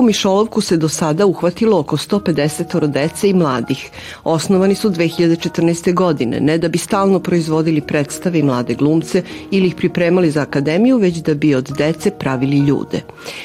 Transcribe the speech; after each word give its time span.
U 0.00 0.02
mišolovku 0.02 0.60
se 0.60 0.76
do 0.76 0.88
sada 0.88 1.26
uhvatilo 1.26 1.78
oko 1.78 1.96
150 1.96 2.86
dece 2.86 3.28
i 3.28 3.34
mladih. 3.34 3.90
Osnovani 4.24 4.74
su 4.74 4.90
2014. 4.90 5.94
godine, 5.94 6.40
ne 6.40 6.58
da 6.58 6.68
bi 6.68 6.78
stalno 6.78 7.20
proizvodili 7.20 7.80
predstave 7.80 8.38
i 8.38 8.42
mlade 8.42 8.74
glumce 8.74 9.22
ili 9.50 9.66
ih 9.66 9.74
pripremali 9.74 10.30
za 10.30 10.42
akademiju, 10.42 10.98
već 10.98 11.16
da 11.16 11.34
bi 11.34 11.54
od 11.54 11.72
dece 11.78 12.10
pravili 12.10 12.58
ljude. 12.58 13.00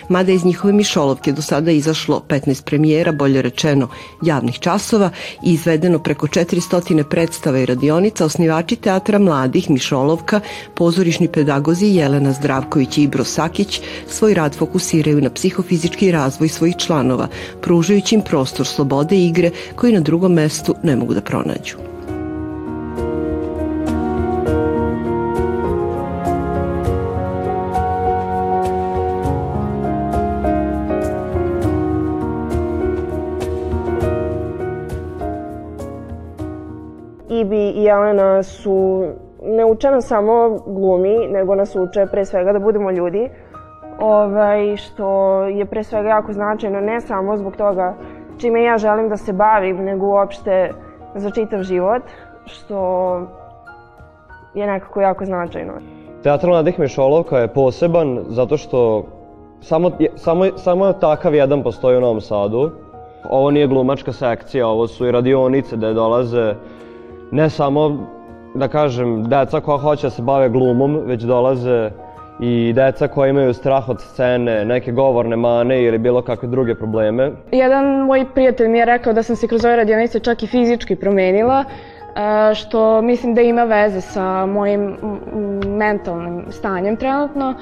Mada 0.10 0.32
iz 0.32 0.46
njihove 0.46 0.74
mišolovke 0.74 1.32
do 1.32 1.42
sada 1.42 1.72
izašlo 1.72 2.22
15 2.30 2.64
premijera, 2.64 3.12
bolje 3.12 3.42
rečeno 3.42 3.88
javnih 4.22 4.60
časova 4.60 5.10
i 5.44 5.54
izvedeno 5.54 6.00
preko 6.00 6.28
400 6.28 7.04
predstava 7.04 7.60
i 7.60 7.66
radionica, 7.66 8.26
osnivači 8.26 8.76
teatra 8.76 9.20
mladih 9.20 9.70
Mišolovka, 9.70 10.40
pozorišni 10.76 11.28
pedagozi 11.28 11.86
Jelena 11.86 12.32
Zdravković 12.32 12.98
i 12.98 13.04
Ibro 13.04 13.24
Sakić 13.24 13.82
svoj 14.08 14.34
rad 14.34 14.56
fokusiraju 14.56 15.22
na 15.22 15.30
psihofizički 15.30 16.12
razvoj 16.12 16.45
svojih 16.50 16.76
članova, 16.78 17.28
pružajući 17.62 18.16
im 18.16 18.22
prostor 18.22 18.68
slobode 18.68 19.16
i 19.16 19.28
igre 19.28 19.52
koji 19.76 19.94
na 19.94 20.00
drugom 20.00 20.34
mestu 20.34 20.76
ne 20.84 20.96
mogu 20.96 21.14
da 21.14 21.22
pronađu. 21.22 21.78
Ibi 37.30 37.70
i 37.70 37.84
Jelena 37.84 38.44
su 38.44 39.06
ne 39.46 39.66
uče 39.66 39.92
nas 39.92 40.08
samo 40.08 40.64
glumi, 40.68 41.28
nego 41.28 41.56
nas 41.56 41.76
uče 41.76 42.06
pre 42.12 42.26
svega 42.26 42.54
da 42.54 42.60
budemo 42.60 42.92
ljudi, 42.92 43.30
ovaj, 44.00 44.78
što 44.78 45.42
je 45.44 45.66
pre 45.66 45.84
svega 45.84 46.10
jako 46.10 46.34
značajno, 46.34 46.82
ne 46.82 47.02
samo 47.02 47.38
zbog 47.38 47.56
toga 47.56 47.94
čime 48.38 48.64
ja 48.64 48.78
želim 48.78 49.10
da 49.10 49.18
se 49.18 49.34
bavim, 49.34 49.78
nego 49.78 50.06
uopšte 50.06 50.72
za 51.16 51.30
čitav 51.30 51.64
život, 51.64 52.04
što 52.46 52.80
je 54.54 54.68
nekako 54.68 55.02
jako 55.02 55.26
značajno. 55.26 55.74
Teatr 56.24 56.48
Mladih 56.48 56.80
Mišolovka 56.80 57.40
je 57.40 57.48
poseban 57.48 58.20
zato 58.28 58.58
što 58.58 59.06
samo, 59.62 59.92
samo, 60.16 60.46
samo 60.58 60.94
takav 60.94 61.36
jedan 61.36 61.64
postoji 61.64 61.98
u 61.98 62.02
Novom 62.02 62.22
Sadu. 62.22 62.72
Ovo 63.30 63.52
nije 63.52 63.68
glumačka 63.68 64.12
sekcija, 64.12 64.68
ovo 64.68 64.88
su 64.88 65.08
i 65.08 65.12
radionice 65.12 65.76
gde 65.76 65.94
dolaze 65.94 66.54
ne 67.32 67.50
samo, 67.50 67.98
da 68.56 68.68
kažem, 68.68 69.24
deca 69.24 69.60
koja 69.60 69.78
hoće 69.78 70.08
da 70.08 70.10
se 70.10 70.22
bave 70.22 70.50
glumom, 70.50 71.00
već 71.06 71.22
dolaze 71.22 71.90
i 72.40 72.74
deca 72.74 73.08
koja 73.08 73.30
imaju 73.30 73.54
strah 73.54 73.90
od 73.90 74.02
scene, 74.02 74.66
neke 74.66 74.92
govorne 74.92 75.36
mane 75.36 75.84
ili 75.84 75.98
bilo 75.98 76.22
kakve 76.22 76.48
druge 76.50 76.76
probleme. 76.76 77.32
Jedan 77.52 77.86
moj 77.86 78.26
prijatelj 78.34 78.68
mi 78.68 78.78
je 78.78 78.86
rekao 78.86 79.14
da 79.14 79.24
sam 79.24 79.36
se 79.36 79.48
kroz 79.48 79.66
ove 79.66 79.76
radionice 79.76 80.20
čak 80.20 80.44
i 80.44 80.48
fizički 80.48 80.96
promenila, 80.96 81.64
e, 81.64 82.54
što 82.54 83.02
mislim 83.02 83.36
da 83.36 83.42
ima 83.42 83.64
veze 83.64 84.02
sa 84.02 84.46
mojim 84.46 84.98
mentalnim 85.66 86.46
stanjem 86.50 86.96
trenutno 86.96 87.54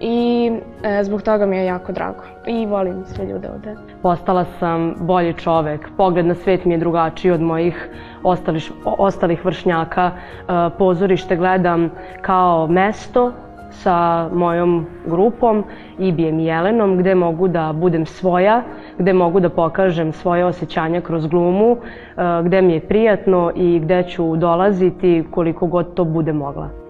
i 0.00 0.50
e, 0.82 1.04
zbog 1.04 1.22
toga 1.22 1.46
mi 1.46 1.56
je 1.56 1.64
jako 1.64 1.92
drago 1.92 2.22
i 2.46 2.66
volim 2.66 3.04
sve 3.04 3.26
ljude 3.26 3.48
ovde. 3.50 3.74
Postala 4.02 4.44
sam 4.58 4.94
bolji 5.00 5.32
čovek, 5.34 5.88
pogled 5.96 6.26
na 6.26 6.34
svet 6.34 6.64
mi 6.64 6.74
je 6.74 6.78
drugačiji 6.78 7.30
od 7.32 7.40
mojih 7.40 7.88
ostalih, 8.22 8.72
ostalih 8.84 9.44
vršnjaka. 9.44 10.10
E, 10.10 10.42
pozorište 10.78 11.36
gledam 11.36 11.90
kao 12.22 12.66
mesto 12.66 13.32
sa 13.70 14.28
mojom 14.32 14.86
grupom 15.06 15.64
Ibijem 15.98 16.40
i 16.40 16.44
Jelenom 16.44 16.96
gde 16.98 17.14
mogu 17.14 17.48
da 17.48 17.72
budem 17.72 18.06
svoja, 18.06 18.62
gde 18.98 19.12
mogu 19.12 19.40
da 19.40 19.48
pokažem 19.48 20.12
svoje 20.12 20.44
osjećanja 20.44 21.00
kroz 21.00 21.26
glumu, 21.26 21.76
e, 21.76 22.42
gde 22.44 22.62
mi 22.62 22.72
je 22.72 22.80
prijatno 22.80 23.52
i 23.56 23.78
gde 23.80 24.02
ću 24.02 24.36
dolaziti 24.36 25.24
koliko 25.30 25.66
god 25.66 25.94
to 25.94 26.04
bude 26.04 26.32
mogla. 26.32 26.87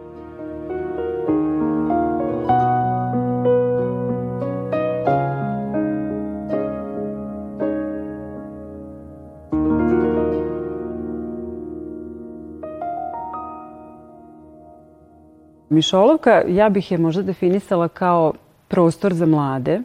Mišolovka, 15.79 16.43
ja 16.49 16.69
bih 16.69 16.93
je 16.93 16.99
možda 16.99 17.23
definisala 17.23 17.89
kao 17.89 18.33
prostor 18.69 19.15
za 19.15 19.27
mlade, 19.27 19.81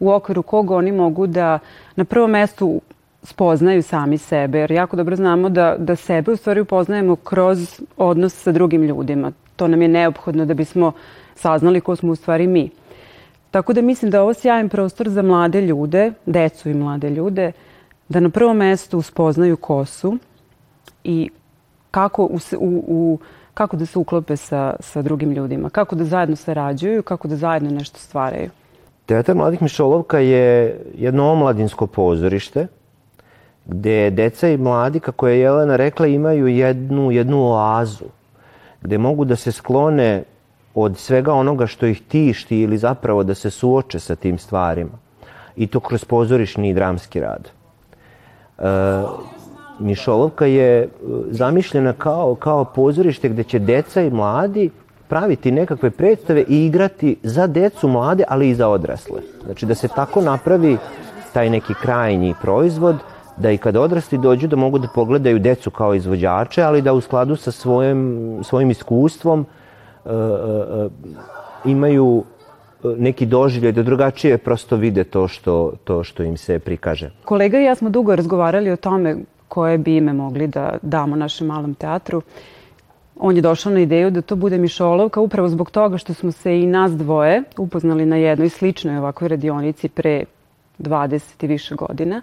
u 0.00 0.10
okviru 0.12 0.42
koga 0.42 0.76
oni 0.76 0.92
mogu 0.92 1.26
da 1.26 1.58
na 1.96 2.04
prvom 2.04 2.30
mestu 2.30 2.80
spoznaju 3.22 3.82
sami 3.82 4.18
sebe, 4.18 4.58
jer 4.58 4.70
jako 4.70 4.96
dobro 4.96 5.16
znamo 5.16 5.48
da, 5.48 5.76
da 5.78 5.96
sebe 5.96 6.32
u 6.32 6.36
stvari 6.36 6.60
upoznajemo 6.60 7.16
kroz 7.16 7.80
odnos 7.96 8.34
sa 8.34 8.52
drugim 8.52 8.82
ljudima. 8.82 9.32
To 9.56 9.68
nam 9.68 9.82
je 9.82 9.88
neophodno 9.88 10.44
da 10.44 10.54
bismo 10.54 10.92
saznali 11.34 11.80
ko 11.80 11.96
smo 11.96 12.12
u 12.12 12.16
stvari 12.16 12.46
mi. 12.46 12.70
Tako 13.50 13.72
da 13.72 13.82
mislim 13.82 14.10
da 14.10 14.16
je 14.16 14.22
ovo 14.22 14.34
sjajan 14.34 14.68
prostor 14.68 15.08
za 15.08 15.22
mlade 15.22 15.60
ljude, 15.60 16.12
decu 16.26 16.68
i 16.68 16.74
mlade 16.74 17.10
ljude, 17.10 17.52
da 18.08 18.20
na 18.20 18.30
prvom 18.30 18.56
mestu 18.56 19.02
spoznaju 19.02 19.56
ko 19.56 19.84
su 19.84 20.18
i 21.04 21.30
kako 21.90 22.24
u, 22.24 22.38
u, 22.58 22.84
u 22.88 23.18
kako 23.58 23.76
da 23.76 23.86
se 23.86 23.98
uklope 23.98 24.36
sa, 24.36 24.74
sa 24.80 25.02
drugim 25.02 25.32
ljudima, 25.32 25.70
kako 25.70 25.96
da 25.96 26.04
zajedno 26.04 26.36
sarađuju, 26.36 27.02
kako 27.02 27.28
da 27.28 27.36
zajedno 27.36 27.70
nešto 27.70 27.98
stvaraju. 27.98 28.50
Teatar 29.06 29.36
Mladih 29.36 29.62
Mišolovka 29.62 30.18
je 30.18 30.80
jedno 30.94 31.32
omladinsko 31.32 31.86
pozorište 31.86 32.66
gde 33.66 34.10
deca 34.10 34.48
i 34.48 34.56
mladi, 34.56 35.00
kako 35.00 35.28
je 35.28 35.40
Jelena 35.40 35.76
rekla, 35.76 36.06
imaju 36.06 36.46
jednu, 36.46 37.10
jednu 37.10 37.42
oazu 37.42 38.04
gde 38.82 38.98
mogu 38.98 39.24
da 39.24 39.36
se 39.36 39.52
sklone 39.52 40.22
od 40.74 40.98
svega 40.98 41.32
onoga 41.34 41.66
što 41.66 41.86
ih 41.86 42.02
tišti 42.08 42.60
ili 42.60 42.78
zapravo 42.78 43.24
da 43.24 43.34
se 43.34 43.50
suoče 43.50 43.98
sa 43.98 44.16
tim 44.16 44.38
stvarima. 44.38 44.98
I 45.56 45.66
to 45.66 45.80
kroz 45.80 46.04
pozorišni 46.04 46.70
i 46.70 46.74
dramski 46.74 47.20
rad. 47.20 47.50
E, 48.58 48.62
Mišolovka 49.78 50.46
je 50.46 50.82
e, 50.82 50.88
zamišljena 51.30 51.92
kao, 51.92 52.34
kao 52.34 52.64
pozorište 52.64 53.28
gde 53.28 53.44
će 53.44 53.58
deca 53.58 54.02
i 54.02 54.10
mladi 54.10 54.70
praviti 55.08 55.50
nekakve 55.50 55.90
predstave 55.90 56.44
i 56.48 56.66
igrati 56.66 57.16
za 57.22 57.46
decu 57.46 57.88
mlade, 57.88 58.24
ali 58.28 58.48
i 58.48 58.54
za 58.54 58.68
odrasle. 58.68 59.20
Znači 59.44 59.66
da 59.66 59.74
se 59.74 59.88
tako 59.88 60.20
napravi 60.20 60.76
taj 61.32 61.50
neki 61.50 61.74
krajnji 61.82 62.34
proizvod, 62.42 62.96
da 63.36 63.50
i 63.50 63.58
kad 63.58 63.76
odrasli 63.76 64.18
dođu 64.18 64.48
da 64.48 64.56
mogu 64.56 64.78
da 64.78 64.88
pogledaju 64.94 65.38
decu 65.38 65.70
kao 65.70 65.94
izvođače, 65.94 66.62
ali 66.62 66.82
da 66.82 66.92
u 66.92 67.00
skladu 67.00 67.36
sa 67.36 67.50
svojim, 67.50 68.40
svojim 68.42 68.70
iskustvom 68.70 69.46
uh, 70.04 70.12
uh, 70.12 70.92
imaju 71.64 72.24
neki 72.82 73.26
doživljaj 73.26 73.72
da 73.72 73.82
drugačije 73.82 74.38
prosto 74.38 74.76
vide 74.76 75.04
to 75.04 75.28
što, 75.28 75.72
to 75.84 76.04
što 76.04 76.22
im 76.22 76.36
se 76.36 76.58
prikaže. 76.58 77.10
Kolega 77.24 77.58
i 77.58 77.64
ja 77.64 77.74
smo 77.74 77.90
dugo 77.90 78.16
razgovarali 78.16 78.70
o 78.70 78.76
tome 78.76 79.16
koje 79.48 79.78
bi 79.78 79.96
ime 79.96 80.12
mogli 80.12 80.46
da 80.46 80.78
damo 80.82 81.16
našem 81.16 81.46
malom 81.46 81.74
teatru. 81.74 82.22
On 83.16 83.36
je 83.36 83.42
došao 83.42 83.72
na 83.72 83.80
ideju 83.80 84.10
da 84.10 84.22
to 84.22 84.36
bude 84.36 84.58
Mišolovka 84.58 85.20
upravo 85.20 85.48
zbog 85.48 85.70
toga 85.70 85.98
što 85.98 86.14
smo 86.14 86.32
se 86.32 86.60
i 86.60 86.66
nas 86.66 86.92
dvoje 86.92 87.42
upoznali 87.58 88.06
na 88.06 88.16
jednoj 88.16 88.48
sličnoj 88.48 88.98
ovakvoj 88.98 89.28
radionici 89.28 89.88
pre 89.88 90.24
20 90.78 91.44
i 91.44 91.46
više 91.46 91.74
godina. 91.74 92.22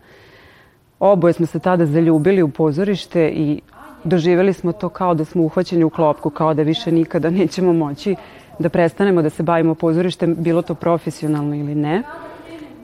Oboje 1.00 1.34
smo 1.34 1.46
se 1.46 1.60
tada 1.60 1.86
zaljubili 1.86 2.44
u 2.44 2.50
pozorište 2.50 3.30
i 3.30 3.62
doživeli 4.04 4.54
smo 4.54 4.72
to 4.72 4.90
kao 4.90 5.14
da 5.14 5.26
smo 5.26 5.44
uhvaćeni 5.44 5.84
u 5.84 5.90
klopku, 5.90 6.30
kao 6.30 6.54
da 6.54 6.64
više 6.64 6.92
nikada 6.92 7.30
nećemo 7.30 7.74
moći 7.74 8.16
da 8.60 8.70
prestanemo 8.70 9.22
da 9.22 9.30
se 9.30 9.44
bavimo 9.44 9.76
pozorištem, 9.76 10.36
bilo 10.40 10.62
to 10.62 10.76
profesionalno 10.76 11.56
ili 11.56 11.76
ne. 11.76 12.04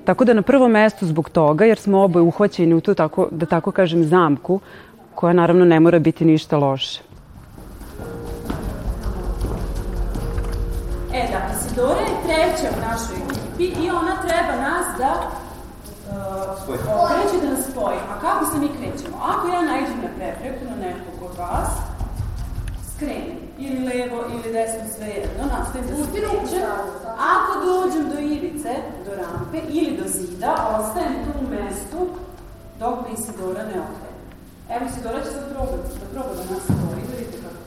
Tako 0.06 0.26
da 0.26 0.34
na 0.34 0.42
prvom 0.42 0.72
mestu 0.72 1.06
zbog 1.06 1.30
toga, 1.30 1.66
jer 1.66 1.78
smo 1.78 2.04
oboje 2.04 2.24
uhvaćeni 2.24 2.74
u 2.74 2.82
tu, 2.82 2.94
tako, 2.94 3.28
da 3.32 3.46
tako 3.46 3.72
kažem, 3.72 4.04
zamku, 4.04 4.60
koja 5.16 5.34
naravno 5.34 5.66
ne 5.66 5.80
mora 5.80 6.00
biti 6.00 6.26
ništa 6.26 6.58
loše. 6.58 7.02
E 11.14 11.28
da, 11.32 11.54
Isidora 11.56 12.00
je 12.00 12.16
treća 12.24 12.76
u 12.78 12.82
našoj 12.82 13.16
ekipi 13.26 13.84
i 13.86 13.90
ona 13.90 14.16
treba 14.22 14.62
nas 14.62 14.86
da 14.98 15.14
uh, 16.10 16.66
kreće 16.66 17.46
da 17.46 17.54
nas 17.54 17.66
spoji. 17.72 17.98
A 18.12 18.20
kako 18.22 18.46
se 18.46 18.60
mi 18.60 18.68
krećemo? 18.68 19.18
Ako 19.24 19.48
ja 19.48 19.62
najđem 19.62 19.98
na 20.02 20.10
prepreku 20.18 20.66
na 20.70 20.76
nekog 20.76 21.30
od 21.32 21.38
vas, 21.38 21.70
skrenem 22.96 23.41
ili 23.66 23.80
levo 23.90 24.20
ili 24.34 24.54
desno, 24.54 24.84
sve 24.96 25.08
jedno, 25.08 25.44
nastavim 25.56 25.88
da 25.90 25.96
se 25.96 26.12
krećem. 26.12 26.64
Ako 27.34 27.52
dođem 27.66 28.06
do 28.14 28.20
ivice, 28.36 28.74
do 29.06 29.12
rampe 29.22 29.60
ili 29.70 29.98
do 29.98 30.06
zida, 30.08 30.52
ostajem 30.80 31.14
tu 31.24 31.32
u 31.40 31.50
mestu 31.50 32.00
dok 32.80 32.96
me 33.04 33.14
Isidora 33.14 33.64
ne 33.72 33.78
okrene. 33.86 34.22
Evo, 34.74 34.84
Isidora 34.90 35.20
će 35.24 35.32
sad 35.36 35.46
probati, 35.54 36.00
da 36.02 36.06
proba 36.14 36.34
da 36.40 36.44
nas 36.54 36.64
stoji, 36.64 37.04
da 37.08 37.14
vidite 37.18 37.38
kako 37.44 37.61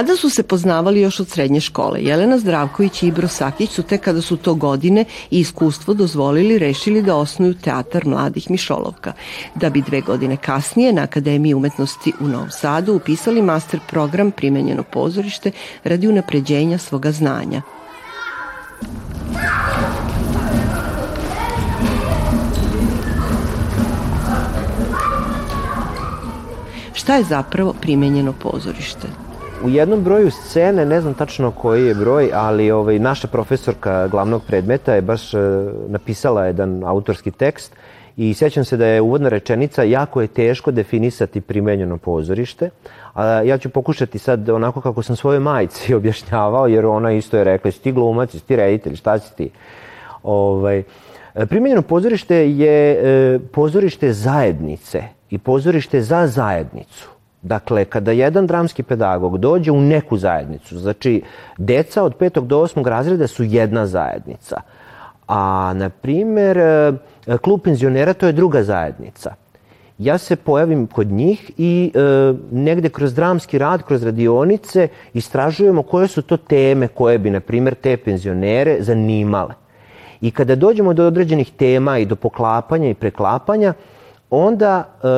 Mada 0.00 0.16
su 0.16 0.30
se 0.30 0.42
poznavali 0.42 1.00
još 1.00 1.20
od 1.20 1.28
srednje 1.28 1.60
škole, 1.60 2.02
Jelena 2.02 2.38
Zdravković 2.38 3.02
i 3.02 3.06
Ibro 3.06 3.28
Sakić 3.28 3.70
su 3.70 3.82
te 3.82 3.98
kada 3.98 4.22
su 4.22 4.36
to 4.36 4.54
godine 4.54 5.04
i 5.30 5.40
iskustvo 5.40 5.94
dozvolili 5.94 6.58
rešili 6.58 7.02
da 7.02 7.16
osnuju 7.16 7.54
teatar 7.54 8.06
mladih 8.06 8.50
Mišolovka, 8.50 9.12
da 9.54 9.70
bi 9.70 9.82
dve 9.82 10.00
godine 10.00 10.36
kasnije 10.36 10.92
na 10.92 11.02
Akademiji 11.02 11.54
umetnosti 11.54 12.12
u 12.20 12.28
Novom 12.28 12.50
Sadu 12.50 12.94
upisali 12.94 13.42
master 13.42 13.80
program 13.88 14.30
primenjeno 14.30 14.82
pozorište 14.82 15.50
radi 15.84 16.08
unapređenja 16.08 16.78
svoga 16.78 17.12
znanja. 17.12 17.62
Šta 26.92 27.16
je 27.16 27.24
zapravo 27.24 27.72
primenjeno 27.72 28.32
pozorište? 28.32 29.29
U 29.64 29.68
jednom 29.68 30.04
broju 30.04 30.30
scene, 30.30 30.86
ne 30.86 31.00
znam 31.00 31.14
tačno 31.14 31.50
koji 31.50 31.86
je 31.86 31.94
broj, 31.94 32.30
ali 32.34 32.70
ovaj, 32.70 32.98
naša 32.98 33.28
profesorka 33.28 34.08
glavnog 34.08 34.42
predmeta 34.46 34.94
je 34.94 35.02
baš 35.02 35.34
e, 35.34 35.38
napisala 35.88 36.46
jedan 36.46 36.84
autorski 36.84 37.30
tekst 37.30 37.72
i 38.16 38.34
sjećam 38.34 38.64
se 38.64 38.76
da 38.76 38.86
je 38.86 39.00
uvodna 39.00 39.28
rečenica 39.28 39.82
jako 39.82 40.20
je 40.20 40.26
teško 40.26 40.70
definisati 40.70 41.40
primenjeno 41.40 41.96
pozorište. 41.96 42.70
A 43.14 43.26
ja 43.26 43.58
ću 43.58 43.68
pokušati 43.68 44.18
sad 44.18 44.48
onako 44.48 44.80
kako 44.80 45.02
sam 45.02 45.16
svojoj 45.16 45.40
majici 45.40 45.94
objašnjavao, 46.00 46.66
jer 46.66 46.86
ona 46.86 47.12
isto 47.12 47.36
je 47.36 47.44
rekla, 47.44 47.70
si 47.70 47.80
ti 47.80 47.92
glumac, 47.92 48.30
si 48.30 48.40
ti 48.40 48.56
reditelj, 48.56 48.96
šta 48.96 49.18
si 49.18 49.36
ti? 49.36 49.50
Ovaj, 50.22 50.82
primenjeno 51.48 51.82
pozorište 51.82 52.50
je 52.50 52.92
e, 52.92 53.38
pozorište 53.52 54.12
zajednice 54.12 55.02
i 55.30 55.38
pozorište 55.38 56.02
za 56.02 56.26
zajednicu. 56.26 57.19
Dakle, 57.42 57.84
kada 57.84 58.12
jedan 58.12 58.46
dramski 58.46 58.82
pedagog 58.82 59.38
dođe 59.38 59.70
u 59.70 59.80
neku 59.80 60.16
zajednicu, 60.16 60.78
znači 60.78 61.22
deca 61.58 62.02
od 62.02 62.14
petog 62.14 62.46
do 62.46 62.58
osmog 62.58 62.86
razreda 62.86 63.26
su 63.26 63.44
jedna 63.44 63.86
zajednica, 63.86 64.60
a 65.28 65.72
na 65.76 65.88
primer 65.88 66.58
e, 66.58 66.92
klub 67.42 67.60
penzionera 67.64 68.14
to 68.14 68.26
je 68.26 68.32
druga 68.32 68.62
zajednica. 68.62 69.34
Ja 69.98 70.18
se 70.18 70.36
pojavim 70.36 70.86
kod 70.86 71.06
njih 71.06 71.50
i 71.58 71.92
e, 71.94 72.00
negde 72.50 72.88
kroz 72.88 73.14
dramski 73.14 73.58
rad, 73.58 73.82
kroz 73.82 74.02
radionice 74.02 74.88
istražujemo 75.14 75.82
koje 75.82 76.08
su 76.08 76.22
to 76.22 76.36
teme 76.36 76.88
koje 76.88 77.18
bi, 77.18 77.30
na 77.30 77.40
primer, 77.40 77.74
te 77.74 77.96
penzionere 77.96 78.76
zanimale. 78.80 79.54
I 80.20 80.30
kada 80.30 80.54
dođemo 80.54 80.92
do 80.92 81.06
određenih 81.06 81.52
tema 81.56 81.98
i 81.98 82.06
do 82.06 82.16
poklapanja 82.16 82.88
i 82.88 82.94
preklapanja, 82.94 83.74
onda 84.30 84.84
e, 85.02 85.08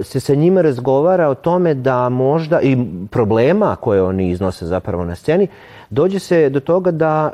e, 0.00 0.02
se 0.02 0.20
sa 0.20 0.34
njima 0.34 0.62
razgovara 0.62 1.28
o 1.28 1.34
tome 1.34 1.74
da 1.74 2.08
možda 2.08 2.60
i 2.60 2.76
problema 3.10 3.76
koje 3.76 4.02
oni 4.02 4.30
iznose 4.30 4.66
zapravo 4.66 5.04
na 5.04 5.14
sceni, 5.14 5.48
dođe 5.90 6.18
se 6.18 6.48
do 6.48 6.60
toga 6.60 6.90
da, 6.90 7.30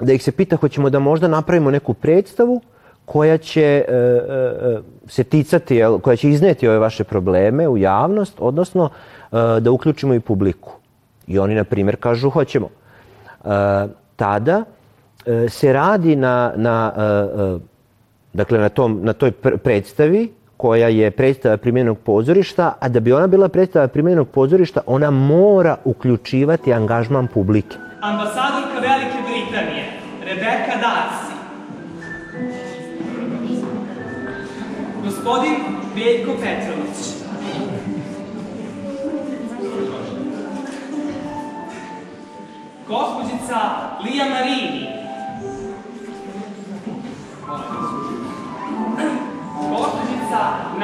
e, 0.00 0.04
da 0.04 0.12
ih 0.12 0.22
se 0.22 0.32
pita 0.32 0.56
hoćemo 0.56 0.90
da 0.90 0.98
možda 0.98 1.28
napravimo 1.28 1.70
neku 1.70 1.94
predstavu 1.94 2.60
koja 3.04 3.38
će 3.38 3.62
e, 3.62 3.84
e, 3.88 3.94
e 3.94 4.80
se 5.06 5.24
ticati, 5.24 5.82
koja 6.02 6.16
će 6.16 6.30
izneti 6.30 6.68
ove 6.68 6.78
vaše 6.78 7.04
probleme 7.04 7.68
u 7.68 7.78
javnost, 7.78 8.34
odnosno 8.38 8.88
da 9.60 9.70
uključimo 9.70 10.14
i 10.14 10.20
publiku. 10.20 10.72
I 11.26 11.38
oni, 11.38 11.54
na 11.54 11.64
primjer, 11.64 11.96
kažu 11.96 12.30
hoćemo. 12.30 12.68
Tada 14.16 14.64
se 15.48 15.72
radi 15.72 16.16
na, 16.16 16.52
na 16.56 16.92
dakle 18.34 18.58
na, 18.58 18.68
tom, 18.68 19.00
na 19.02 19.12
toj 19.12 19.30
predstavi 19.32 20.32
koja 20.56 20.88
je 20.88 21.10
predstava 21.10 21.56
primjenog 21.56 21.98
pozorišta, 21.98 22.74
a 22.80 22.88
da 22.88 23.00
bi 23.00 23.12
ona 23.12 23.26
bila 23.26 23.48
predstava 23.48 23.88
primjenog 23.88 24.28
pozorišta, 24.28 24.80
ona 24.86 25.10
mora 25.10 25.76
uključivati 25.84 26.72
angažman 26.72 27.26
publike. 27.26 27.76
Ambasadorka 28.00 28.80
Velike 28.80 29.18
Britanije, 29.26 29.84
Rebeka 30.24 30.76
Darcy. 30.82 31.34
Gospodin 35.04 35.54
Veljko 35.94 36.32
Petrović. 36.32 37.24
Gospođica 42.88 43.56
Lija 44.04 44.24
Marini. 44.24 44.93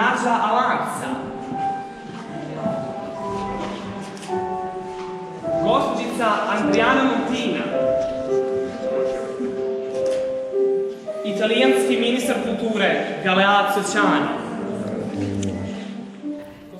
Nađa 0.01 0.37
Alanca. 0.43 1.09
Gospođica 5.65 6.27
Andrijana 6.49 7.03
Montina. 7.05 7.65
Italijanski 11.25 11.97
ministar 12.01 12.37
kulture 12.45 13.01
Galeazzo 13.25 13.83
Ciani. 13.93 14.27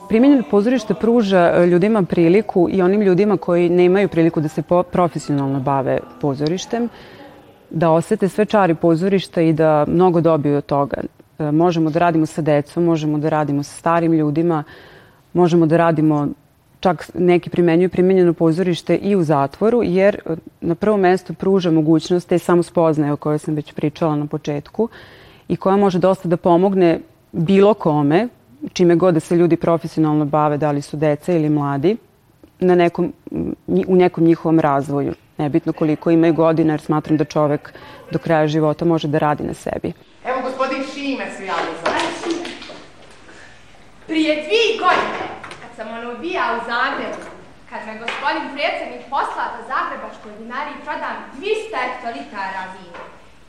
Primenjeno 0.09 0.43
pozorište 0.51 0.95
pruža 0.95 1.53
e, 1.55 1.67
ljudima 1.67 2.03
priliku 2.03 2.69
i 2.71 2.83
onim 2.83 3.03
ljudima 3.03 3.37
koji 3.37 3.69
nemaju 3.69 4.09
priliku 4.09 4.41
da 4.41 4.49
se 4.49 4.63
profesionalno 4.93 5.61
bave 5.61 5.99
pozorištem, 6.21 6.89
da 7.71 7.91
osete 7.91 8.29
sve 8.29 8.45
čari 8.45 8.75
pozorišta 8.75 9.41
i 9.41 9.53
da 9.53 9.85
mnogo 9.89 10.21
dobiju 10.21 10.57
od 10.57 10.67
toga. 10.67 10.97
E, 11.41 11.53
možemo 11.53 11.91
da 11.91 11.99
radimo 11.99 12.27
sa 12.27 12.43
decom, 12.43 12.85
možemo 12.85 13.19
da 13.19 13.29
radimo 13.29 13.63
sa 13.63 13.77
starim 13.77 14.13
ljudima, 14.13 14.65
možemo 15.33 15.67
da 15.67 15.77
radimo 15.77 16.29
čak 16.81 17.11
neki 17.15 17.51
primenjuju 17.51 17.89
primenjeno 17.89 18.33
pozorište 18.33 18.97
i 18.97 19.17
u 19.17 19.23
zatvoru, 19.23 19.83
jer 19.83 20.15
e, 20.15 20.37
na 20.61 20.75
prvom 20.75 21.01
mestu 21.01 21.35
pruža 21.35 21.71
mogućnost 21.71 22.29
te 22.29 22.39
samospoznaje 22.39 23.13
o 23.13 23.17
kojoj 23.17 23.39
sam 23.39 23.55
već 23.55 23.73
pričala 23.73 24.17
na 24.17 24.27
početku 24.27 24.89
i 25.49 25.57
koja 25.57 25.77
može 25.77 25.99
dosta 25.99 26.29
da 26.29 26.37
pomogne 26.37 27.01
bilo 27.33 27.75
kome, 27.75 28.29
čime 28.73 28.97
god 28.97 29.15
da 29.15 29.21
se 29.21 29.37
ljudi 29.37 29.57
profesionalno 29.57 30.25
bave, 30.25 30.57
da 30.57 30.71
li 30.71 30.83
su 30.83 30.97
deca 30.97 31.33
ili 31.33 31.49
mladi, 31.49 31.97
na 32.61 32.75
nekom, 32.75 33.13
u 33.87 33.97
nekom 33.97 34.25
njihovom 34.25 34.61
razvoju. 34.61 35.15
Nebitno 35.39 35.73
koliko 35.73 36.11
imaju 36.11 36.35
godina, 36.35 36.73
jer 36.73 36.81
smatram 36.81 37.17
da 37.17 37.25
čovek 37.25 37.73
do 38.13 38.19
kraja 38.19 38.47
života 38.47 38.85
može 38.85 39.09
da 39.09 39.19
radi 39.19 39.45
na 39.45 39.55
sebi. 39.55 39.93
Evo 40.25 40.41
gospodin 40.43 40.60
Šime 41.01 41.27
se 41.37 41.47
javio 41.47 41.75
za 41.85 41.91
Prije 44.07 44.35
dvije 44.45 44.79
godine, 44.85 45.23
kad 45.61 45.71
sam 45.77 45.89
ono 45.99 46.15
bija 46.15 46.45
u 46.57 46.59
Zagrebu, 46.71 47.23
kad 47.71 47.81
me 47.87 47.99
gospodin 48.05 48.47
predsjednik 48.55 49.05
posla 49.11 49.45
da 49.55 49.69
Zagrebačkoj 49.73 50.33
dinari 50.39 50.75
prodam 50.85 51.17
200 51.37 51.47
hektolitara 51.85 52.63
vina. 52.75 53.05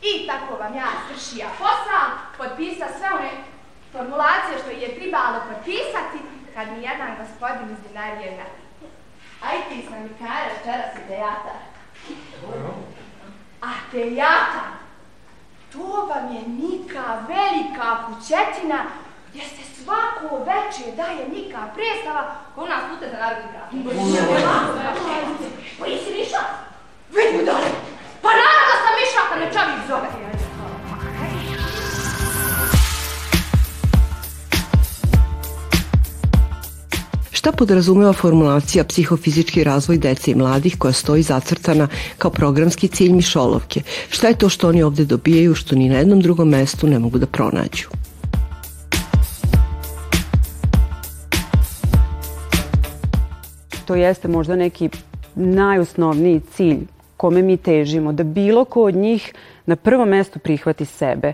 I 0.10 0.28
tako 0.28 0.52
vam 0.62 0.74
ja 0.76 0.90
stršija 1.04 1.48
posao, 1.60 2.08
potpisa 2.38 2.88
sve 2.98 3.08
one 3.20 3.32
formulacije 3.92 4.56
što 4.62 4.72
je 4.72 4.96
tribalo 4.98 5.38
potpisati, 5.50 6.18
kad 6.54 6.66
mi 6.72 6.84
jedan 6.90 7.12
gospodin 7.22 7.68
iz 7.74 7.80
dinarije 7.88 8.32
ne. 8.32 8.48
Aj 9.48 9.58
ti 9.70 9.78
sam 9.90 10.00
mi 10.04 10.12
karaš, 10.22 10.52
večeras 10.58 10.90
si 10.94 11.02
teatar. 11.08 11.62
A 13.62 13.70
teatar, 13.92 14.71
to 15.72 16.08
vam 16.10 16.36
je 16.36 16.42
neka 16.64 17.08
velika 17.28 17.88
kućetina 18.06 18.80
gdje 19.30 19.42
se 19.42 19.64
svako 19.84 20.38
večer 20.38 20.96
daje 20.96 21.28
neka 21.36 21.62
predstava 21.76 22.36
ko 22.56 22.66
nas 22.66 22.82
pute 22.90 23.10
za 23.12 23.18
narodni 23.18 23.52
grad. 23.52 23.70
Pa 25.80 25.86
jesi 25.86 26.12
miša? 26.18 26.42
Vidimo 27.10 27.44
dalje. 27.44 27.72
Pa 28.22 28.30
naravno 28.30 28.64
da 28.70 28.76
sam 28.84 28.94
miša, 29.00 29.22
pa 29.30 29.36
ne 29.36 29.48
čovjek 29.54 29.88
zove. 29.88 30.08
Šta 37.42 37.52
podrazumeva 37.52 38.14
formulacija 38.14 38.84
psihofizički 38.84 39.64
razvoj 39.64 39.98
dece 39.98 40.32
i 40.32 40.36
mladih 40.36 40.76
koja 40.78 40.94
stoji 40.94 41.24
zacrtana 41.24 41.88
kao 42.18 42.32
programski 42.32 42.88
cilj 42.88 43.14
Mišolovke? 43.14 43.82
Šta 44.10 44.28
je 44.28 44.38
to 44.38 44.50
što 44.50 44.70
oni 44.70 44.84
ovde 44.84 45.06
dobijaju 45.06 45.56
što 45.56 45.76
ni 45.76 45.90
na 45.90 45.98
jednom 45.98 46.22
drugom 46.22 46.50
mestu 46.50 46.88
ne 46.88 47.00
mogu 47.00 47.18
da 47.18 47.26
pronađu? 47.26 47.88
To 53.86 53.96
jeste 53.96 54.28
možda 54.28 54.56
neki 54.56 54.90
najosnovniji 55.36 56.42
cilj 56.54 56.86
kome 57.18 57.42
mi 57.42 57.58
težimo, 57.58 58.14
da 58.14 58.24
bilo 58.24 58.66
ko 58.66 58.84
od 58.84 58.96
njih 58.96 59.34
na 59.66 59.76
prvom 59.76 60.10
mestu 60.10 60.40
prihvati 60.40 60.86
sebe 60.86 61.34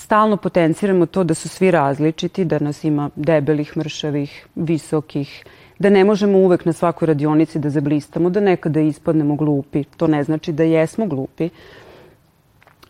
stalno 0.00 0.36
potenciramo 0.36 1.06
to 1.06 1.24
da 1.24 1.34
su 1.34 1.48
svi 1.48 1.70
različiti, 1.70 2.44
da 2.44 2.58
nas 2.58 2.84
ima 2.84 3.10
debelih, 3.16 3.76
mršavih, 3.76 4.46
visokih, 4.54 5.44
da 5.78 5.90
ne 5.90 6.04
možemo 6.04 6.38
uvek 6.38 6.64
na 6.64 6.72
svakoj 6.72 7.06
radionici 7.06 7.58
da 7.58 7.70
zablistamo, 7.70 8.30
da 8.30 8.40
nekada 8.40 8.80
ispadnemo 8.80 9.36
glupi. 9.36 9.84
To 9.96 10.06
ne 10.06 10.24
znači 10.24 10.52
da 10.52 10.64
jesmo 10.64 11.06
glupi. 11.06 11.48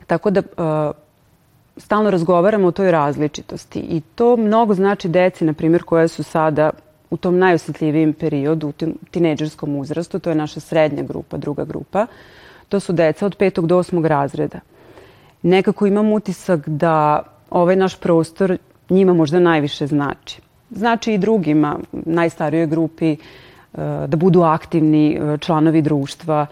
Tako 0.07 0.31
da 0.31 0.41
uh, 0.41 0.95
stalno 1.77 2.11
razgovaramo 2.11 2.69
o 2.69 2.73
toj 2.73 2.91
različitosti 2.91 3.81
i 3.81 4.01
to 4.15 4.37
mnogo 4.37 4.75
znači 4.75 5.09
deci, 5.09 5.45
na 5.45 5.53
primjer, 5.53 5.83
koja 5.83 6.09
su 6.09 6.23
sada 6.23 6.71
u 7.11 7.17
tom 7.17 7.39
najosjetljivijem 7.39 8.13
periodu, 8.13 8.69
u 8.69 8.73
tineđerskom 9.11 9.77
uzrastu, 9.77 10.19
to 10.19 10.31
je 10.31 10.37
naša 10.37 10.61
srednja 10.61 11.03
grupa, 11.03 11.37
druga 11.37 11.65
grupa, 11.65 12.07
to 12.69 12.81
su 12.81 12.93
deca 12.93 13.27
od 13.27 13.37
petog 13.37 13.67
do 13.67 13.79
osmog 13.79 14.07
razreda. 14.07 14.61
Nekako 15.43 15.87
imam 15.87 16.13
utisak 16.13 16.69
da 16.69 17.23
ovaj 17.51 17.77
naš 17.77 17.97
prostor 17.97 18.57
njima 18.91 19.15
možda 19.15 19.41
najviše 19.41 19.87
znači. 19.87 20.41
Znači 20.71 21.13
i 21.13 21.19
drugima, 21.19 21.79
najstarijoj 21.93 22.67
grupi, 22.67 23.13
e, 23.13 23.17
da 24.07 24.17
budu 24.17 24.43
aktivni 24.43 25.15
e, 25.15 25.39
članovi 25.39 25.83
društva, 25.83 26.47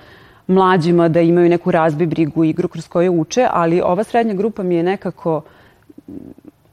mlađima 0.47 1.09
da 1.09 1.21
imaju 1.21 1.49
neku 1.49 1.71
razbi 1.71 2.07
brigu 2.07 2.45
igru 2.45 2.69
kroz 2.69 2.89
koju 2.89 3.21
uče, 3.21 3.47
ali 3.53 3.81
ova 3.81 4.05
srednja 4.05 4.35
grupa 4.35 4.63
mi 4.63 4.75
je 4.75 4.83
nekako 4.83 5.43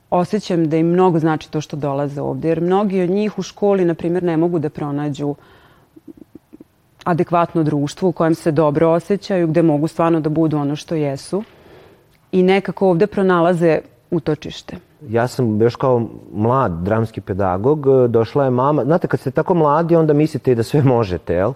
osjećam 0.09 0.69
da 0.69 0.77
im 0.77 0.87
mnogo 0.87 1.19
znači 1.19 1.51
to 1.51 1.61
što 1.61 1.77
dolaze 1.77 2.21
ovde, 2.21 2.47
jer 2.47 2.61
mnogi 2.61 3.01
od 3.01 3.09
njih 3.09 3.39
u 3.39 3.41
školi, 3.41 3.85
na 3.85 3.93
primjer, 3.93 4.23
ne 4.23 4.37
mogu 4.37 4.59
da 4.59 4.69
pronađu 4.69 5.35
adekvatno 7.03 7.63
društvo 7.63 8.09
u 8.09 8.11
kojem 8.11 8.35
se 8.35 8.51
dobro 8.51 8.89
osjećaju, 8.89 9.47
gde 9.47 9.61
mogu 9.61 9.87
stvarno 9.87 10.19
da 10.19 10.29
budu 10.29 10.57
ono 10.57 10.75
što 10.75 10.95
jesu 10.95 11.43
i 12.35 12.43
nekako 12.43 12.89
ovde 12.89 13.07
pronalaze 13.07 13.79
utočište. 14.11 14.77
Ja 15.09 15.27
sam 15.27 15.61
još 15.61 15.75
kao 15.75 16.07
mlad 16.33 16.71
dramski 16.71 17.21
pedagog, 17.21 17.87
došla 18.07 18.43
je 18.45 18.49
mama, 18.49 18.83
znate 18.83 19.07
kad 19.07 19.19
ste 19.19 19.31
tako 19.31 19.53
mladi 19.53 19.95
onda 19.95 20.13
mislite 20.13 20.55
da 20.55 20.63
sve 20.63 20.81
možete, 20.81 21.33
jel? 21.33 21.53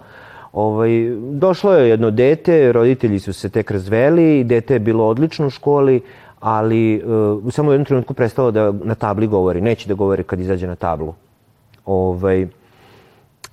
Ovaj, 0.54 0.90
došlo 1.32 1.74
je 1.74 1.90
jedno 1.90 2.12
dete, 2.12 2.72
roditelji 2.72 3.20
su 3.20 3.34
se 3.34 3.50
tek 3.50 3.72
razveli, 3.72 4.44
dete 4.44 4.74
je 4.74 4.80
bilo 4.80 5.08
odlično 5.08 5.48
u 5.48 5.50
školi, 5.50 6.02
ali 6.40 7.04
uh, 7.04 7.54
samo 7.54 7.70
u 7.70 7.74
jednom 7.74 7.86
trenutku 7.86 8.14
prestalo 8.14 8.52
da 8.52 8.72
na 8.72 8.96
tabli 8.96 9.28
govori, 9.28 9.62
neće 9.62 9.88
da 9.88 9.94
govori 9.94 10.24
kad 10.24 10.40
izađe 10.40 10.68
na 10.68 10.76
tablu. 10.76 11.14
Ovaj, 11.86 12.48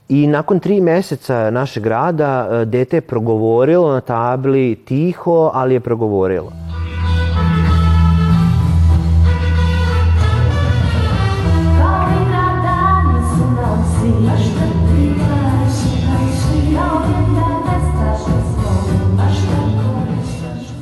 I 0.08 0.26
nakon 0.26 0.60
tri 0.60 0.80
meseca 0.80 1.50
našeg 1.50 1.86
rada, 1.86 2.48
uh, 2.50 2.68
dete 2.68 2.96
je 2.96 3.00
progovorilo 3.00 3.92
na 3.92 4.00
tabli 4.00 4.76
tiho, 4.84 5.50
ali 5.54 5.74
je 5.74 5.80
progovorilo. 5.80 6.65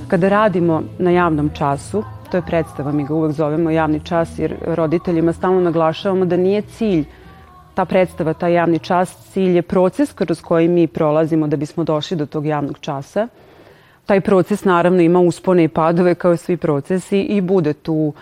Kada 0.09 0.29
radimo 0.29 0.83
na 0.99 1.11
javnom 1.11 1.51
času, 1.55 2.05
to 2.31 2.37
je 2.37 2.43
predstava, 2.43 2.93
mi 2.93 3.05
ga 3.05 3.15
uvek 3.15 3.33
zovemo 3.33 3.71
javni 3.71 4.01
čas, 4.01 4.39
jer 4.39 4.57
roditeljima 4.67 5.33
stalno 5.33 5.61
naglašavamo 5.61 6.25
da 6.25 6.37
nije 6.37 6.63
cilj 6.63 7.05
ta 7.75 7.85
predstava, 7.85 8.33
taj 8.33 8.53
javni 8.53 8.79
čas, 8.79 9.17
cilj 9.33 9.57
je 9.57 9.63
proces 9.63 10.13
kroz 10.13 10.43
koji 10.43 10.69
mi 10.69 10.87
prolazimo 10.87 11.47
da 11.47 11.57
bismo 11.57 11.85
došli 11.85 12.17
do 12.17 12.27
tog 12.27 12.47
javnog 12.47 12.79
časa. 12.81 13.29
Taj 14.07 14.21
proces 14.21 14.65
naravno 14.65 15.01
ima 15.01 15.21
uspone 15.21 15.65
i 15.65 15.69
padove 15.69 16.15
kao 16.15 16.33
i 16.33 16.37
svi 16.37 16.57
procesi 16.57 17.21
i 17.21 17.41
bude 17.41 17.73
tu 17.73 18.13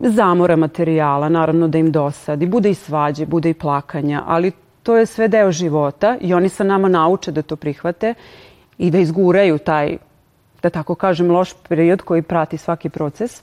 zamora 0.00 0.56
materijala, 0.56 1.28
naravno 1.28 1.68
da 1.68 1.78
im 1.78 1.92
dosadi, 1.92 2.46
bude 2.46 2.70
i 2.70 2.74
svađe, 2.74 3.26
bude 3.26 3.50
i 3.50 3.54
plakanja, 3.54 4.22
ali 4.26 4.52
to 4.82 4.96
je 4.96 5.06
sve 5.06 5.28
deo 5.28 5.52
života 5.52 6.16
i 6.20 6.34
oni 6.34 6.48
sa 6.48 6.64
nama 6.64 6.88
nauče 6.88 7.32
da 7.32 7.42
to 7.42 7.56
prihvate 7.56 8.14
i 8.78 8.90
da 8.90 8.98
izguraju 8.98 9.58
taj 9.58 9.96
da 10.64 10.70
tako 10.70 10.94
kažem, 10.94 11.30
loš 11.30 11.52
period 11.68 12.02
koji 12.02 12.22
prati 12.22 12.58
svaki 12.58 12.88
proces 12.88 13.42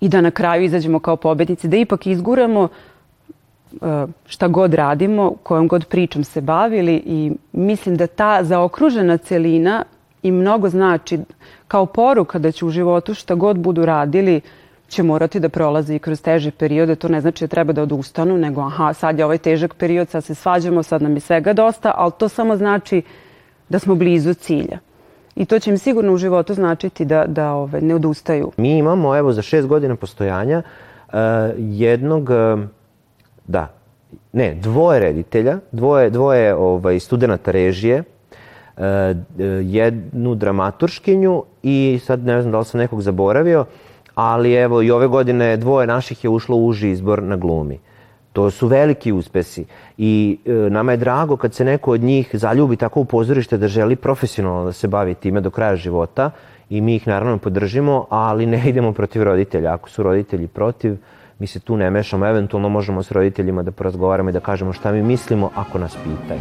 i 0.00 0.08
da 0.08 0.20
na 0.20 0.30
kraju 0.30 0.64
izađemo 0.64 0.98
kao 0.98 1.16
pobednici, 1.16 1.68
da 1.68 1.76
ipak 1.76 2.06
izguramo 2.06 2.68
e, 2.68 4.06
šta 4.26 4.48
god 4.48 4.74
radimo, 4.74 5.34
kojom 5.42 5.68
god 5.68 5.86
pričom 5.86 6.24
se 6.24 6.40
bavili 6.40 7.02
i 7.06 7.32
mislim 7.52 7.96
da 7.96 8.06
ta 8.06 8.44
zaokružena 8.44 9.16
celina 9.16 9.84
i 10.22 10.30
mnogo 10.30 10.68
znači 10.68 11.18
kao 11.68 11.86
poruka 11.86 12.38
da 12.38 12.52
će 12.52 12.66
u 12.66 12.70
životu 12.70 13.14
šta 13.14 13.34
god 13.34 13.58
budu 13.58 13.86
radili 13.86 14.40
će 14.88 15.02
morati 15.02 15.40
da 15.40 15.48
prolaze 15.48 15.94
i 15.96 15.98
kroz 15.98 16.22
teže 16.22 16.50
periode. 16.50 16.96
To 16.96 17.08
ne 17.08 17.20
znači 17.20 17.44
da 17.44 17.48
treba 17.48 17.72
da 17.72 17.82
odustanu, 17.82 18.38
nego 18.38 18.60
aha, 18.60 18.92
sad 18.92 19.18
je 19.18 19.24
ovaj 19.24 19.38
težak 19.38 19.74
period, 19.74 20.08
sad 20.08 20.24
se 20.24 20.34
svađamo, 20.34 20.82
sad 20.82 21.02
nam 21.02 21.14
je 21.14 21.20
svega 21.20 21.52
dosta, 21.52 21.94
ali 21.96 22.12
to 22.18 22.28
samo 22.28 22.56
znači 22.56 23.02
da 23.68 23.78
smo 23.78 23.94
blizu 23.94 24.34
cilja. 24.34 24.78
I 25.36 25.44
to 25.44 25.58
će 25.58 25.70
im 25.70 25.78
sigurno 25.78 26.12
u 26.12 26.16
životu 26.16 26.54
značiti 26.54 27.04
da, 27.04 27.24
da 27.26 27.52
ove, 27.52 27.80
ne 27.80 27.94
odustaju. 27.94 28.52
Mi 28.56 28.78
imamo, 28.78 29.16
evo, 29.16 29.32
za 29.32 29.42
šest 29.42 29.68
godina 29.68 29.96
postojanja 29.96 30.62
uh, 31.08 31.14
jednog, 31.58 32.30
uh, 32.30 32.60
da, 33.46 33.68
ne, 34.32 34.54
dvoje 34.54 35.00
reditelja, 35.00 35.58
dvoje, 35.72 36.10
dvoje 36.10 36.54
ovaj, 36.54 37.00
studenta 37.00 37.50
režije, 37.50 38.02
uh, 38.76 38.82
jednu 39.62 40.34
dramaturškinju 40.34 41.42
i 41.62 42.00
sad 42.04 42.24
ne 42.24 42.42
znam 42.42 42.52
da 42.52 42.58
li 42.58 42.64
sam 42.64 42.80
nekog 42.80 43.02
zaboravio, 43.02 43.64
ali 44.14 44.54
evo 44.54 44.82
i 44.82 44.90
ove 44.90 45.06
godine 45.06 45.56
dvoje 45.56 45.86
naših 45.86 46.24
je 46.24 46.30
ušlo 46.30 46.56
u 46.56 46.66
uži 46.66 46.90
izbor 46.90 47.22
na 47.22 47.36
glumi. 47.36 47.78
To 48.32 48.50
su 48.50 48.66
veliki 48.66 49.12
uspesi 49.12 49.64
i 49.98 50.38
e, 50.46 50.52
nama 50.52 50.92
je 50.92 50.96
drago 50.96 51.36
kad 51.36 51.54
se 51.54 51.64
neko 51.64 51.92
od 51.92 52.00
njih 52.00 52.30
zaljubi 52.32 52.76
tako 52.76 53.00
u 53.00 53.04
pozorište 53.04 53.58
da 53.58 53.68
želi 53.68 53.96
profesionalno 53.96 54.64
da 54.64 54.72
se 54.72 54.88
bavi 54.88 55.14
time 55.14 55.40
do 55.40 55.50
kraja 55.50 55.76
života 55.76 56.30
i 56.70 56.80
mi 56.80 56.96
ih 56.96 57.08
naravno 57.08 57.38
podržimo, 57.38 58.06
ali 58.10 58.46
ne 58.46 58.62
idemo 58.68 58.92
protiv 58.92 59.22
roditelja. 59.22 59.74
Ako 59.74 59.90
su 59.90 60.02
roditelji 60.02 60.46
protiv, 60.46 60.96
mi 61.38 61.46
se 61.46 61.60
tu 61.60 61.76
ne 61.76 61.90
mešamo, 61.90 62.26
eventualno 62.26 62.68
možemo 62.68 63.02
s 63.02 63.10
roditeljima 63.10 63.62
da 63.62 63.70
porazgovaramo 63.70 64.30
i 64.30 64.32
da 64.32 64.40
kažemo 64.40 64.72
šta 64.72 64.92
mi 64.92 65.02
mislimo 65.02 65.50
ako 65.54 65.78
nas 65.78 65.96
pitaju. 66.04 66.40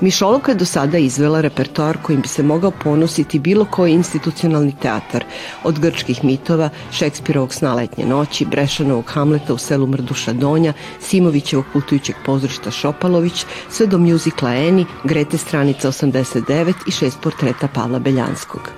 Mišolovka 0.00 0.52
je 0.52 0.56
do 0.56 0.64
sada 0.64 0.98
izvela 0.98 1.40
repertoar 1.40 1.98
kojim 2.02 2.20
bi 2.20 2.28
se 2.28 2.42
mogao 2.42 2.70
ponositi 2.70 3.38
bilo 3.38 3.64
koji 3.64 3.92
institucionalni 3.92 4.74
teatar, 4.82 5.24
od 5.64 5.78
grčkih 5.78 6.24
mitova, 6.24 6.70
Šekspirovog 6.92 7.54
sna 7.54 7.74
letnje 7.74 8.06
noći, 8.06 8.44
Brešanovog 8.44 9.04
Hamleta 9.06 9.54
u 9.54 9.58
selu 9.58 9.86
Mrduša 9.86 10.32
Donja, 10.32 10.72
Simovićevog 11.00 11.64
putujućeg 11.72 12.16
pozorišta 12.26 12.70
Šopalović, 12.70 13.44
sve 13.70 13.86
do 13.86 13.98
mjuzikla 13.98 14.54
Eni, 14.54 14.86
Grete 15.04 15.38
stranica 15.38 15.88
89 15.88 16.72
i 16.86 16.90
šest 16.90 17.18
portreta 17.22 17.68
Pavla 17.74 17.98
Beljanskog. 17.98 18.70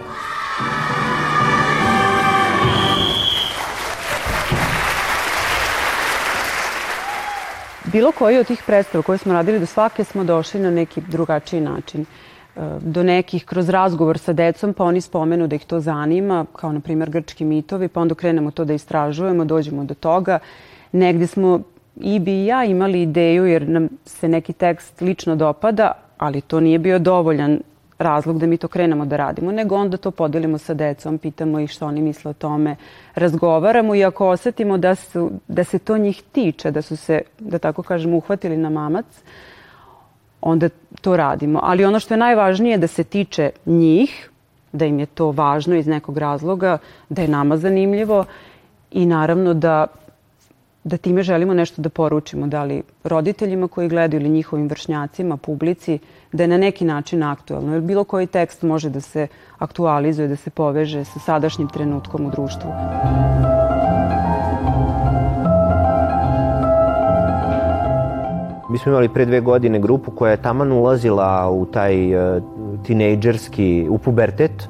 Bilo 7.92 8.12
koji 8.12 8.38
od 8.38 8.46
tih 8.46 8.62
predstava 8.66 9.02
koje 9.02 9.18
smo 9.18 9.32
radili 9.32 9.60
do 9.60 9.66
svake 9.66 10.04
smo 10.04 10.24
došli 10.24 10.60
na 10.60 10.70
neki 10.70 11.00
drugačiji 11.00 11.60
način. 11.60 12.00
E, 12.00 12.60
do 12.80 13.02
nekih 13.02 13.44
kroz 13.44 13.68
razgovor 13.68 14.18
sa 14.18 14.32
decom, 14.32 14.74
pa 14.74 14.84
oni 14.84 15.00
spomenu 15.00 15.46
da 15.46 15.56
ih 15.56 15.64
to 15.64 15.80
zanima, 15.80 16.46
kao 16.56 16.72
na 16.72 16.80
primjer 16.80 17.10
grčki 17.10 17.44
mitovi, 17.44 17.88
pa 17.88 18.00
onda 18.00 18.14
krenemo 18.14 18.50
to 18.50 18.64
da 18.64 18.74
istražujemo, 18.74 19.44
dođemo 19.44 19.84
do 19.84 19.94
toga. 19.94 20.38
Negde 20.92 21.26
smo 21.26 21.60
i 21.96 22.18
bi 22.18 22.32
i 22.32 22.46
ja 22.46 22.64
imali 22.64 23.02
ideju 23.02 23.46
jer 23.46 23.68
nam 23.68 23.88
se 24.04 24.28
neki 24.28 24.52
tekst 24.52 25.00
lično 25.00 25.36
dopada, 25.36 25.92
ali 26.18 26.40
to 26.40 26.60
nije 26.60 26.78
bio 26.78 26.98
dovoljan 26.98 27.60
razlog 28.02 28.38
da 28.38 28.46
mi 28.46 28.56
to 28.56 28.68
krenemo 28.68 29.06
da 29.06 29.16
radimo, 29.16 29.52
nego 29.52 29.76
onda 29.76 29.96
to 29.96 30.10
podelimo 30.10 30.58
sa 30.58 30.74
decom, 30.74 31.18
pitamo 31.18 31.60
ih 31.60 31.70
što 31.70 31.86
oni 31.86 32.02
misle 32.02 32.30
o 32.30 32.34
tome, 32.34 32.76
razgovaramo 33.14 33.94
i 33.94 34.04
ako 34.04 34.28
osetimo 34.28 34.78
da, 34.78 34.94
su, 34.94 35.30
da 35.48 35.64
se 35.64 35.78
to 35.78 35.98
njih 35.98 36.22
tiče, 36.32 36.70
da 36.70 36.82
su 36.82 36.96
se, 36.96 37.20
da 37.38 37.58
tako 37.58 37.82
kažemo, 37.82 38.16
uhvatili 38.16 38.56
na 38.56 38.70
mamac, 38.70 39.06
onda 40.40 40.68
to 41.00 41.16
radimo. 41.16 41.60
Ali 41.62 41.84
ono 41.84 42.00
što 42.00 42.14
je 42.14 42.18
najvažnije 42.18 42.78
da 42.78 42.86
se 42.86 43.04
tiče 43.04 43.50
njih, 43.66 44.30
da 44.72 44.84
im 44.84 44.98
je 44.98 45.06
to 45.06 45.30
važno 45.30 45.76
iz 45.76 45.86
nekog 45.86 46.18
razloga, 46.18 46.78
da 47.08 47.22
je 47.22 47.28
nama 47.28 47.56
zanimljivo 47.56 48.24
i 48.90 49.06
naravno 49.06 49.54
da 49.54 49.86
da 50.84 50.96
time 50.96 51.22
želimo 51.22 51.54
nešto 51.54 51.82
da 51.82 51.88
poručimo, 51.88 52.46
da 52.46 52.64
li 52.64 52.82
roditeljima 53.04 53.68
koji 53.68 53.88
gledaju 53.88 54.20
ili 54.20 54.30
njihovim 54.30 54.68
vršnjacima, 54.68 55.36
publici, 55.36 55.98
da 56.32 56.42
je 56.42 56.48
na 56.48 56.58
neki 56.58 56.84
način 56.84 57.22
aktualno. 57.22 57.72
Jer 57.72 57.80
bilo 57.82 58.04
koji 58.04 58.26
tekst 58.26 58.62
može 58.62 58.90
da 58.90 59.00
se 59.00 59.26
aktualizuje, 59.58 60.28
da 60.28 60.36
se 60.36 60.50
poveže 60.50 61.04
sa 61.04 61.18
sadašnjim 61.18 61.68
trenutkom 61.68 62.26
u 62.26 62.30
društvu. 62.30 62.70
Mi 68.70 68.78
smo 68.78 68.92
imali 68.92 69.08
pre 69.08 69.24
dve 69.24 69.40
godine 69.40 69.80
grupu 69.80 70.10
koja 70.10 70.30
je 70.30 70.42
taman 70.42 70.72
ulazila 70.72 71.50
u 71.50 71.66
taj 71.66 72.14
uh, 72.16 72.42
tinejdžerski, 72.82 73.86
u 73.90 73.98
pubertet 73.98 74.68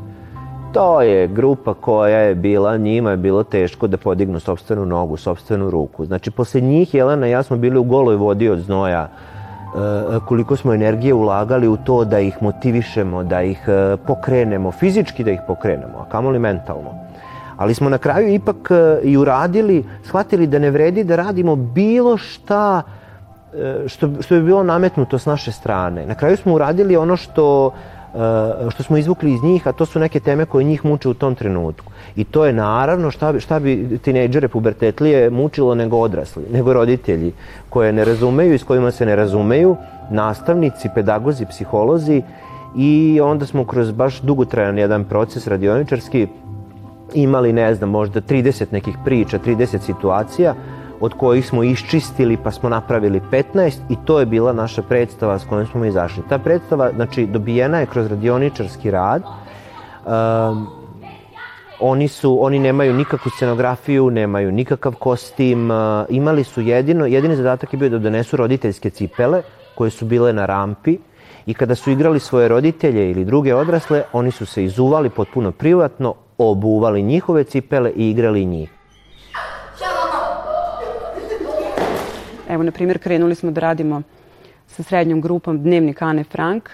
To 0.72 1.02
je 1.02 1.28
grupa 1.28 1.74
koja 1.74 2.18
je 2.18 2.34
bila, 2.34 2.76
njima 2.76 3.10
je 3.10 3.16
bilo 3.16 3.42
teško 3.44 3.86
da 3.86 3.96
podignu 3.96 4.40
sobstvenu 4.40 4.86
nogu, 4.86 5.16
sobstvenu 5.16 5.70
ruku. 5.70 6.04
Znači, 6.04 6.30
posle 6.30 6.60
njih 6.60 6.94
Jelena 6.94 7.26
i 7.26 7.30
ja 7.30 7.42
smo 7.42 7.56
bili 7.56 7.78
u 7.78 7.84
goloj 7.84 8.16
vodi 8.16 8.48
od 8.48 8.58
znoja, 8.58 9.02
e, 9.02 9.08
koliko 10.28 10.56
smo 10.56 10.74
energije 10.74 11.14
ulagali 11.14 11.68
u 11.68 11.76
to 11.76 12.04
da 12.04 12.20
ih 12.20 12.42
motivišemo, 12.42 13.24
da 13.24 13.42
ih 13.42 13.68
e, 13.68 13.96
pokrenemo, 14.06 14.72
fizički 14.72 15.24
da 15.24 15.30
ih 15.30 15.40
pokrenemo, 15.46 15.98
a 15.98 16.10
kamoli 16.10 16.38
mentalno. 16.38 16.94
Ali 17.56 17.74
smo 17.74 17.90
na 17.90 17.98
kraju 17.98 18.28
ipak 18.34 18.70
e, 18.70 19.00
i 19.02 19.16
uradili, 19.16 19.84
shvatili 20.04 20.46
da 20.46 20.58
ne 20.58 20.70
vredi 20.70 21.04
da 21.04 21.16
radimo 21.16 21.56
bilo 21.56 22.16
šta 22.16 22.82
što, 23.86 24.08
što 24.20 24.34
je 24.34 24.42
bilo 24.42 24.62
nametnuto 24.62 25.18
s 25.18 25.26
naše 25.26 25.52
strane. 25.52 26.06
Na 26.06 26.14
kraju 26.14 26.36
smo 26.36 26.54
uradili 26.54 26.96
ono 26.96 27.16
što 27.16 27.72
što 28.70 28.82
smo 28.82 28.96
izvukli 28.96 29.32
iz 29.32 29.42
njih, 29.42 29.68
a 29.68 29.72
to 29.72 29.86
su 29.86 29.98
neke 29.98 30.20
teme 30.20 30.44
koje 30.44 30.64
njih 30.64 30.84
muče 30.84 31.08
u 31.08 31.14
tom 31.14 31.34
trenutku. 31.34 31.92
I 32.16 32.24
to 32.24 32.44
je 32.44 32.52
naravno 32.52 33.10
šta 33.10 33.32
bi, 33.32 33.40
šta 33.40 33.60
bi 33.60 33.98
tinejdžere 34.02 34.48
pubertetlije 34.48 35.30
mučilo 35.30 35.74
nego 35.74 35.96
odrasli, 35.96 36.44
nego 36.52 36.72
roditelji 36.72 37.32
koje 37.68 37.92
ne 37.92 38.04
razumeju 38.04 38.54
i 38.54 38.58
s 38.58 38.64
kojima 38.64 38.90
se 38.90 39.06
ne 39.06 39.16
razumeju, 39.16 39.76
nastavnici, 40.10 40.88
pedagozi, 40.94 41.46
psiholozi 41.46 42.22
i 42.76 43.20
onda 43.22 43.46
smo 43.46 43.64
kroz 43.64 43.92
baš 43.92 44.20
dugotrajan 44.20 44.78
jedan 44.78 45.04
proces 45.04 45.46
radioničarski 45.46 46.26
imali, 47.14 47.52
ne 47.52 47.74
znam, 47.74 47.90
možda 47.90 48.20
30 48.20 48.64
nekih 48.72 48.96
priča, 49.04 49.38
30 49.38 49.78
situacija 49.78 50.54
od 51.02 51.14
kojih 51.18 51.46
smo 51.46 51.64
iščistili 51.66 52.36
pa 52.36 52.50
smo 52.50 52.68
napravili 52.68 53.20
15 53.30 53.80
i 53.90 53.96
to 54.04 54.20
je 54.20 54.26
bila 54.26 54.52
naša 54.52 54.82
predstava 54.82 55.38
s 55.38 55.44
kojom 55.44 55.66
smo 55.66 55.84
izašli. 55.84 56.22
Ta 56.28 56.38
predstava, 56.38 56.90
znači, 56.94 57.26
dobijena 57.26 57.80
je 57.80 57.86
kroz 57.86 58.06
radioničarski 58.06 58.90
rad. 58.90 59.22
Um, 59.22 60.66
oni 61.80 62.08
su, 62.08 62.38
oni 62.44 62.58
nemaju 62.58 62.94
nikakvu 62.94 63.30
scenografiju, 63.30 64.10
nemaju 64.10 64.52
nikakav 64.52 64.94
kostim, 64.94 65.70
uh, 65.70 65.76
imali 66.08 66.44
su 66.44 66.60
jedino, 66.60 67.06
jedini 67.06 67.36
zadatak 67.36 67.72
je 67.72 67.78
bio 67.78 67.88
da 67.88 67.98
donesu 67.98 68.36
roditeljske 68.36 68.90
cipele 68.90 69.42
koje 69.74 69.90
su 69.90 70.06
bile 70.06 70.32
na 70.32 70.46
rampi 70.46 70.98
i 71.46 71.54
kada 71.54 71.74
su 71.74 71.90
igrali 71.90 72.20
svoje 72.20 72.48
roditelje 72.48 73.10
ili 73.10 73.24
druge 73.24 73.54
odrasle, 73.54 74.02
oni 74.12 74.30
su 74.30 74.46
se 74.46 74.64
izuvali 74.64 75.10
potpuno 75.10 75.52
privatno, 75.52 76.14
obuvali 76.38 77.02
njihove 77.02 77.44
cipele 77.44 77.90
i 77.96 78.10
igrali 78.10 78.44
njih. 78.44 78.81
Evo, 82.52 82.62
na 82.62 82.70
primjer, 82.70 82.98
krenuli 82.98 83.34
smo 83.34 83.50
da 83.50 83.60
radimo 83.60 84.02
sa 84.66 84.82
srednjom 84.82 85.20
grupom 85.20 85.62
Dnevnik 85.62 86.02
Ane 86.02 86.24
Frank 86.24 86.70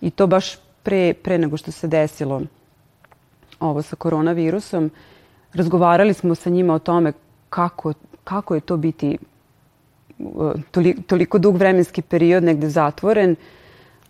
i 0.00 0.10
to 0.10 0.26
baš 0.26 0.56
pre, 0.82 1.14
pre 1.14 1.38
nego 1.38 1.56
što 1.56 1.72
se 1.72 1.88
desilo 1.88 2.42
ovo 3.60 3.82
sa 3.82 3.96
koronavirusom. 3.96 4.90
Razgovarali 5.52 6.14
smo 6.14 6.34
sa 6.34 6.50
njima 6.50 6.74
o 6.74 6.78
tome 6.78 7.12
kako, 7.50 7.92
kako 8.24 8.54
je 8.54 8.60
to 8.60 8.76
biti 8.76 9.18
uh, 10.18 10.52
toliko, 10.70 11.02
toliko 11.02 11.38
dug 11.38 11.56
vremenski 11.56 12.02
period 12.02 12.44
negde 12.44 12.68
zatvoren. 12.68 13.36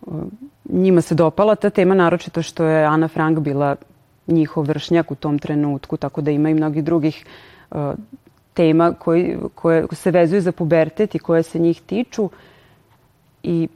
Uh, 0.01 0.23
njima 0.69 1.01
se 1.01 1.15
dopala 1.15 1.55
ta 1.55 1.69
tema, 1.69 1.95
naročito 1.95 2.41
što 2.41 2.63
je 2.63 2.85
Ana 2.85 3.07
Frank 3.07 3.39
bila 3.39 3.75
njihov 4.27 4.63
vršnjak 4.67 5.11
u 5.11 5.15
tom 5.15 5.39
trenutku, 5.39 5.97
tako 5.97 6.21
da 6.21 6.31
ima 6.31 6.49
i 6.49 6.53
mnogih 6.53 6.83
drugih 6.83 7.25
uh, 7.71 7.93
tema 8.53 8.93
koji, 8.99 9.37
koje 9.55 9.87
se 9.91 10.11
vezuju 10.11 10.41
za 10.41 10.51
pubertet 10.51 11.15
i 11.15 11.19
koje 11.19 11.43
se 11.43 11.59
njih 11.59 11.81
tiču 11.81 12.29
i 13.43 13.67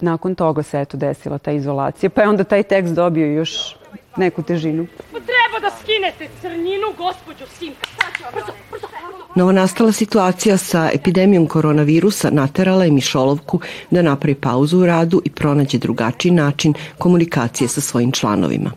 nakon 0.00 0.34
toga 0.34 0.62
se 0.62 0.80
eto 0.80 0.96
desila 0.96 1.38
ta 1.38 1.52
izolacija, 1.52 2.10
pa 2.10 2.22
je 2.22 2.28
onda 2.28 2.44
taj 2.44 2.62
tekst 2.62 2.94
dobio 2.94 3.26
još 3.26 3.76
neku 4.16 4.42
težinu. 4.42 4.86
Pa 5.12 5.18
treba 5.18 5.58
da 5.60 5.70
skinete 5.82 6.28
crninu, 6.40 6.86
gospođo 6.98 7.46
Simka. 7.46 7.86
Brzo, 8.34 8.52
brzo. 8.70 8.86
Novonastala 9.34 9.92
situacija 9.92 10.56
sa 10.56 10.90
epidemijom 10.94 11.46
koronavirusa 11.46 12.30
naterala 12.30 12.84
je 12.84 12.90
Mišolovku 12.90 13.60
da 13.90 14.02
napravi 14.02 14.34
pauzu 14.34 14.78
u 14.78 14.86
radu 14.86 15.22
i 15.24 15.30
pronađe 15.30 15.78
drugačiji 15.78 16.32
način 16.32 16.74
komunikacije 16.98 17.68
sa 17.68 17.80
svojim 17.80 18.12
članovima. 18.12 18.70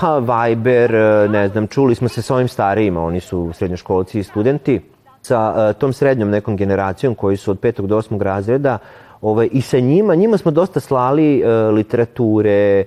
Pa 0.00 0.18
Viber, 0.18 0.94
e, 0.94 1.28
ne 1.28 1.48
znam, 1.48 1.66
čuli 1.66 1.94
smo 1.94 2.08
se 2.08 2.22
sa 2.22 2.34
ovim 2.34 2.48
starijima, 2.48 3.04
oni 3.04 3.20
su 3.20 3.50
srednjoškolci 3.52 4.18
i 4.18 4.22
studenti, 4.22 4.80
sa 5.22 5.54
uh, 5.56 5.80
tom 5.80 5.92
srednjom 5.92 6.30
nekom 6.30 6.56
generacijom 6.56 7.14
koji 7.14 7.36
su 7.36 7.50
od 7.50 7.58
petog 7.58 7.86
do 7.86 7.96
osmog 7.96 8.22
razreda, 8.22 8.78
ovaj, 9.20 9.48
i 9.52 9.60
sa 9.60 9.78
njima, 9.78 10.14
njima 10.14 10.38
smo 10.38 10.50
dosta 10.50 10.80
slali 10.80 11.42
uh, 11.42 11.74
literature, 11.74 12.84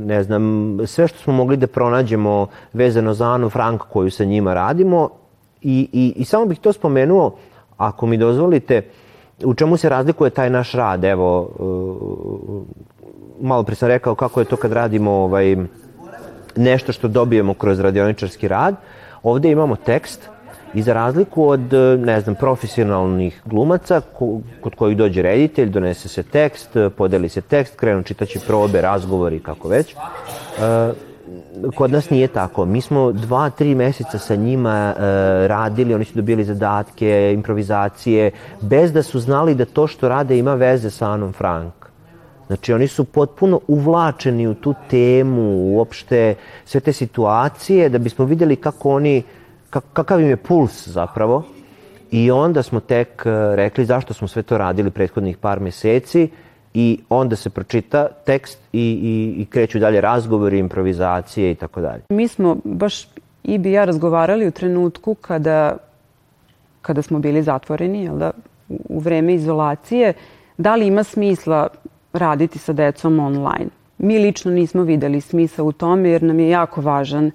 ne 0.00 0.22
znam, 0.22 0.76
sve 0.86 1.08
što 1.08 1.18
smo 1.18 1.32
mogli 1.32 1.56
da 1.56 1.66
pronađemo 1.66 2.46
vezano 2.72 3.14
za 3.14 3.30
Anu 3.32 3.50
Frank 3.50 3.82
koju 3.92 4.10
sa 4.10 4.24
njima 4.24 4.54
radimo. 4.54 5.08
I, 5.62 5.88
i, 5.92 6.12
i 6.16 6.24
samo 6.24 6.46
bih 6.46 6.58
to 6.58 6.72
spomenuo, 6.72 7.36
ako 7.76 8.06
mi 8.06 8.16
dozvolite, 8.16 8.82
u 9.44 9.54
čemu 9.54 9.76
se 9.76 9.88
razlikuje 9.88 10.30
taj 10.30 10.50
naš 10.50 10.72
rad, 10.72 11.04
evo, 11.04 11.48
malo 13.40 13.62
pre 13.62 13.74
sam 13.74 13.88
rekao 13.88 14.14
kako 14.14 14.40
je 14.40 14.44
to 14.44 14.56
kad 14.56 14.72
radimo 14.72 15.10
ovaj, 15.10 15.56
nešto 16.56 16.92
što 16.92 17.08
dobijemo 17.08 17.54
kroz 17.54 17.80
radioničarski 17.80 18.48
rad. 18.48 18.74
Ovde 19.22 19.50
imamo 19.50 19.76
tekst 19.76 20.28
i 20.74 20.82
za 20.82 20.92
razliku 20.92 21.48
od, 21.48 21.72
ne 21.98 22.20
znam, 22.20 22.34
profesionalnih 22.34 23.42
glumaca 23.44 24.00
kod 24.60 24.74
kojih 24.74 24.96
dođe 24.96 25.22
reditelj, 25.22 25.68
donese 25.68 26.08
se 26.08 26.22
tekst, 26.22 26.76
podeli 26.96 27.28
se 27.28 27.40
tekst, 27.40 27.76
krenu 27.76 28.02
čitaći 28.02 28.38
probe, 28.46 28.80
razgovori, 28.80 29.40
kako 29.40 29.68
već. 29.68 29.92
E, 29.92 29.96
kod 31.74 31.90
nas 31.90 32.10
nije 32.10 32.28
tako. 32.28 32.64
Mi 32.64 32.80
smo 32.80 33.12
dva, 33.12 33.50
tri 33.50 33.74
meseca 33.74 34.18
sa 34.18 34.34
njima 34.34 34.94
e, 34.96 35.02
radili, 35.48 35.94
oni 35.94 36.04
su 36.04 36.14
dobili 36.14 36.44
zadatke, 36.44 37.32
improvizacije, 37.34 38.30
bez 38.60 38.92
da 38.92 39.02
su 39.02 39.20
znali 39.20 39.54
da 39.54 39.64
to 39.64 39.86
što 39.86 40.08
rade 40.08 40.38
ima 40.38 40.54
veze 40.54 40.90
sa 40.90 41.10
Anom 41.10 41.32
Frank. 41.32 41.83
Znači 42.46 42.72
oni 42.72 42.88
su 42.88 43.04
potpuno 43.04 43.60
uvlačeni 43.68 44.46
u 44.46 44.54
tu 44.54 44.74
temu, 44.90 45.74
uopšte 45.76 46.34
sve 46.64 46.80
te 46.80 46.92
situacije, 46.92 47.88
da 47.88 47.98
bismo 47.98 48.24
videli 48.24 48.56
kako 48.56 48.90
oni, 48.90 49.22
kakav 49.70 50.20
im 50.20 50.28
je 50.28 50.36
puls 50.36 50.88
zapravo. 50.88 51.42
I 52.10 52.30
onda 52.30 52.62
smo 52.62 52.80
tek 52.80 53.22
e, 53.26 53.56
rekli 53.56 53.84
zašto 53.84 54.14
smo 54.14 54.28
sve 54.28 54.42
to 54.42 54.58
radili 54.58 54.90
prethodnih 54.90 55.36
par 55.36 55.60
meseci 55.60 56.28
i 56.74 57.00
onda 57.08 57.36
se 57.36 57.50
pročita 57.50 58.08
tekst 58.08 58.58
i, 58.72 58.78
i, 59.02 59.42
i 59.42 59.46
kreću 59.46 59.78
dalje 59.78 60.00
razgovori, 60.00 60.58
improvizacije 60.58 61.50
i 61.50 61.54
tako 61.54 61.80
dalje. 61.80 62.02
Mi 62.08 62.28
smo 62.28 62.56
baš 62.64 63.06
i 63.42 63.58
bi 63.58 63.72
ja 63.72 63.84
razgovarali 63.84 64.48
u 64.48 64.50
trenutku 64.50 65.14
kada, 65.14 65.76
kada 66.82 67.02
smo 67.02 67.18
bili 67.18 67.42
zatvoreni, 67.42 68.04
jel 68.04 68.18
da, 68.18 68.30
u 68.68 68.98
vreme 68.98 69.34
izolacije, 69.34 70.12
da 70.58 70.74
li 70.74 70.86
ima 70.86 71.04
smisla 71.04 71.68
raditi 72.14 72.58
sa 72.58 72.72
decom 72.72 73.20
online. 73.20 73.70
Mi 73.98 74.18
lično 74.18 74.50
nismo 74.50 74.82
videli 74.82 75.20
smisa 75.20 75.62
u 75.62 75.72
tome 75.72 76.08
jer 76.08 76.22
nam 76.22 76.40
je 76.40 76.48
jako 76.48 76.80
važan 76.80 77.30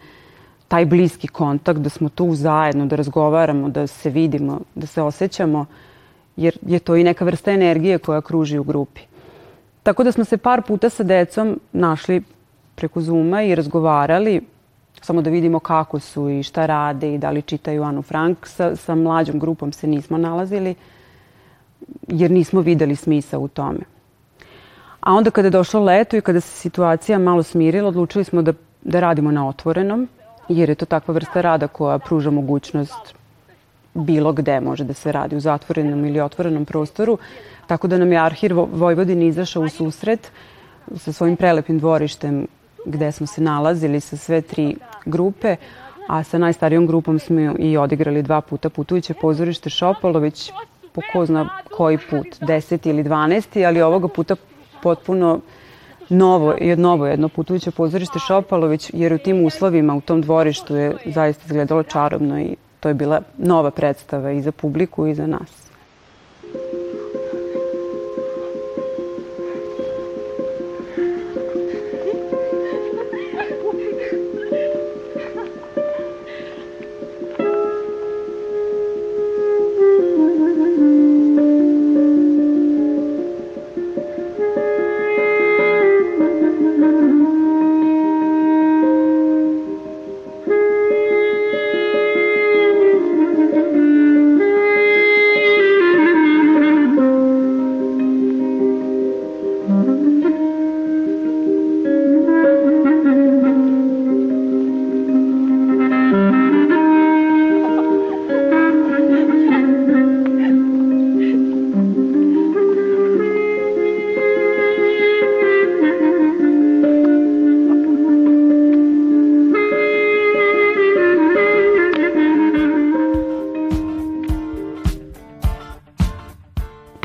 taj 0.67 0.85
bliski 0.85 1.27
kontakt, 1.27 1.79
da 1.79 1.89
smo 1.89 2.09
tu 2.09 2.35
zajedno, 2.35 2.85
da 2.85 2.95
razgovaramo, 2.95 3.69
da 3.69 3.87
se 3.87 4.09
vidimo, 4.09 4.59
da 4.75 4.87
se 4.87 5.01
osjećamo, 5.01 5.65
jer 6.35 6.57
je 6.61 6.79
to 6.79 6.95
i 6.95 7.03
neka 7.03 7.25
vrsta 7.25 7.51
energije 7.51 7.97
koja 7.97 8.21
kruži 8.21 8.57
u 8.57 8.63
grupi. 8.63 9.01
Tako 9.83 10.03
da 10.03 10.11
smo 10.11 10.23
se 10.23 10.37
par 10.37 10.61
puta 10.61 10.89
sa 10.89 11.03
decom 11.03 11.59
našli 11.71 12.21
preko 12.75 13.01
Zuma 13.01 13.43
i 13.43 13.55
razgovarali, 13.55 14.41
samo 15.01 15.21
da 15.21 15.29
vidimo 15.29 15.59
kako 15.59 15.99
su 15.99 16.29
i 16.29 16.43
šta 16.43 16.65
rade 16.65 17.13
i 17.13 17.17
da 17.17 17.31
li 17.31 17.41
čitaju 17.41 17.83
Anu 17.83 18.01
Frank. 18.01 18.47
Sa, 18.47 18.75
sa 18.75 18.95
mlađom 18.95 19.39
grupom 19.39 19.71
se 19.73 19.87
nismo 19.87 20.17
nalazili, 20.17 20.75
jer 22.07 22.31
nismo 22.31 22.61
videli 22.61 22.95
smisa 22.95 23.39
u 23.39 23.47
tome. 23.47 23.98
A 24.99 25.13
onda 25.13 25.31
kada 25.31 25.47
je 25.47 25.51
došlo 25.51 25.83
leto 25.83 26.17
i 26.17 26.21
kada 26.21 26.41
se 26.41 26.57
situacija 26.57 27.19
malo 27.19 27.43
smirila, 27.43 27.87
odlučili 27.87 28.23
smo 28.23 28.41
da, 28.41 28.53
da 28.81 28.99
radimo 28.99 29.31
na 29.31 29.47
otvorenom, 29.47 30.07
jer 30.49 30.69
je 30.69 30.75
to 30.75 30.85
takva 30.85 31.13
vrsta 31.13 31.41
rada 31.41 31.67
koja 31.67 31.99
pruža 31.99 32.29
mogućnost 32.29 33.13
bilo 33.93 34.33
gde 34.33 34.59
može 34.59 34.83
da 34.83 34.93
se 34.93 35.11
radi, 35.11 35.35
u 35.35 35.39
zatvorenom 35.39 36.05
ili 36.05 36.21
otvorenom 36.21 36.65
prostoru. 36.65 37.17
Tako 37.67 37.87
da 37.87 37.97
nam 37.97 38.11
je 38.11 38.19
Arhir 38.19 38.53
Vojvodini 38.53 39.27
izašao 39.27 39.63
u 39.63 39.69
susret 39.69 40.31
sa 40.95 41.11
svojim 41.11 41.35
prelepim 41.35 41.79
dvorištem 41.79 42.47
gde 42.85 43.11
smo 43.11 43.27
se 43.27 43.41
nalazili 43.41 43.99
sa 43.99 44.17
sve 44.17 44.41
tri 44.41 44.75
grupe, 45.05 45.55
a 46.07 46.23
sa 46.23 46.37
najstarijom 46.37 46.87
grupom 46.87 47.19
smo 47.19 47.55
i 47.59 47.77
odigrali 47.77 48.23
dva 48.23 48.41
puta 48.41 48.69
putujuće 48.69 49.13
pozorište 49.13 49.69
Šopalo, 49.69 50.19
već 50.19 50.51
po 50.93 51.01
ko 51.13 51.25
zna 51.25 51.49
koji 51.77 51.97
put, 52.09 52.27
deseti 52.41 52.89
ili 52.89 53.03
dvanesti, 53.03 53.65
ali 53.65 53.81
ovoga 53.81 54.07
puta 54.07 54.35
potpuno 54.83 55.39
novo, 56.09 56.55
novo 56.77 57.07
jedno 57.07 57.29
putujuće 57.29 57.71
pozorište 57.71 58.19
Šopalović, 58.19 58.91
jer 58.93 59.13
u 59.13 59.17
tim 59.17 59.45
uslovima, 59.45 59.95
u 59.95 60.01
tom 60.01 60.21
dvorištu 60.21 60.75
je 60.75 60.95
zaista 61.05 61.43
izgledalo 61.45 61.83
čarobno 61.83 62.39
i 62.41 62.55
to 62.79 62.87
je 62.87 62.93
bila 62.93 63.21
nova 63.37 63.71
predstava 63.71 64.31
i 64.31 64.41
za 64.41 64.51
publiku 64.51 65.07
i 65.07 65.15
za 65.15 65.27
nas. 65.27 65.68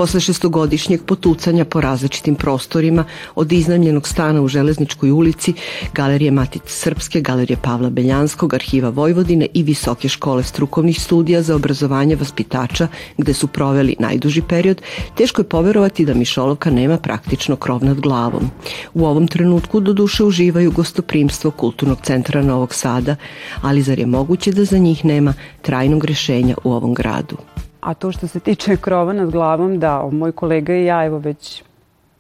Posle 0.05 0.21
šestogodišnjeg 0.21 1.03
potucanja 1.07 1.64
po 1.64 1.81
različitim 1.81 2.35
prostorima, 2.35 3.05
od 3.35 3.53
iznajmljenog 3.53 4.09
stana 4.09 4.43
u 4.43 4.49
Železničkoj 4.49 5.11
ulici, 5.11 5.55
Galerije 5.95 6.31
Matice 6.31 6.69
Srpske, 6.69 7.21
Galerije 7.21 7.57
Pavla 7.62 7.90
Beljanskog, 7.90 8.55
Arhiva 8.55 8.88
Vojvodine 8.88 9.47
i 9.55 9.62
Visoke 9.62 10.09
škole 10.09 10.43
strukovnih 10.43 11.01
studija 11.01 11.43
za 11.43 11.57
obrazovanje 11.57 12.17
vaspitača, 12.17 12.88
gde 13.19 13.35
su 13.35 13.47
proveli 13.47 13.97
najduži 13.99 14.43
period, 14.49 14.83
teško 15.17 15.40
je 15.40 15.49
poverovati 15.49 16.05
da 16.05 16.14
Mišolovka 16.14 16.71
nema 16.71 16.99
praktično 16.99 17.57
krov 17.57 17.85
nad 17.85 18.01
glavom. 18.01 18.51
U 18.95 19.07
ovom 19.07 19.29
trenutku 19.29 19.81
do 19.81 19.93
duše 19.93 20.25
uživaju 20.25 20.73
gostoprimstvo 20.73 21.51
Kulturnog 21.51 21.99
centra 22.03 22.43
Novog 22.43 22.75
Sada, 22.75 23.17
ali 23.62 23.83
zar 23.83 23.99
je 23.99 24.07
moguće 24.07 24.53
da 24.53 24.64
za 24.64 24.79
njih 24.79 25.05
nema 25.05 25.35
trajnog 25.62 26.05
rešenja 26.05 26.57
u 26.64 26.73
ovom 26.73 26.95
gradu? 26.95 27.37
A 27.85 27.94
to 27.94 28.12
što 28.12 28.27
se 28.27 28.40
tiče 28.40 28.77
krova 28.77 29.12
nad 29.12 29.31
glavom, 29.31 29.79
da, 29.79 30.09
moj 30.12 30.33
kolega 30.33 30.75
i 30.75 30.85
ja, 30.85 31.05
evo 31.05 31.18
već, 31.18 31.62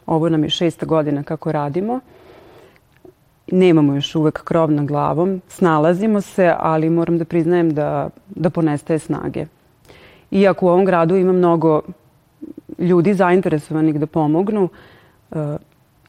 ovo 0.06 0.28
nam 0.28 0.44
je 0.44 0.50
šesta 0.50 0.86
godina 0.86 1.22
kako 1.22 1.52
radimo, 1.52 2.00
nemamo 3.52 3.94
još 3.94 4.14
uvek 4.14 4.42
krov 4.44 4.72
nad 4.72 4.86
glavom, 4.86 5.40
snalazimo 5.48 6.20
se, 6.20 6.52
ali 6.58 6.90
moram 6.90 7.18
da 7.18 7.24
priznajem 7.24 7.70
da, 7.74 8.10
da 8.28 8.50
ponestaje 8.50 8.98
snage. 8.98 9.46
Iako 10.30 10.66
u 10.66 10.68
ovom 10.68 10.84
gradu 10.84 11.16
ima 11.16 11.32
mnogo 11.32 11.80
ljudi 12.78 13.14
zainteresovanih 13.14 14.00
da 14.00 14.06
pomognu, 14.06 14.68
e, 15.32 15.56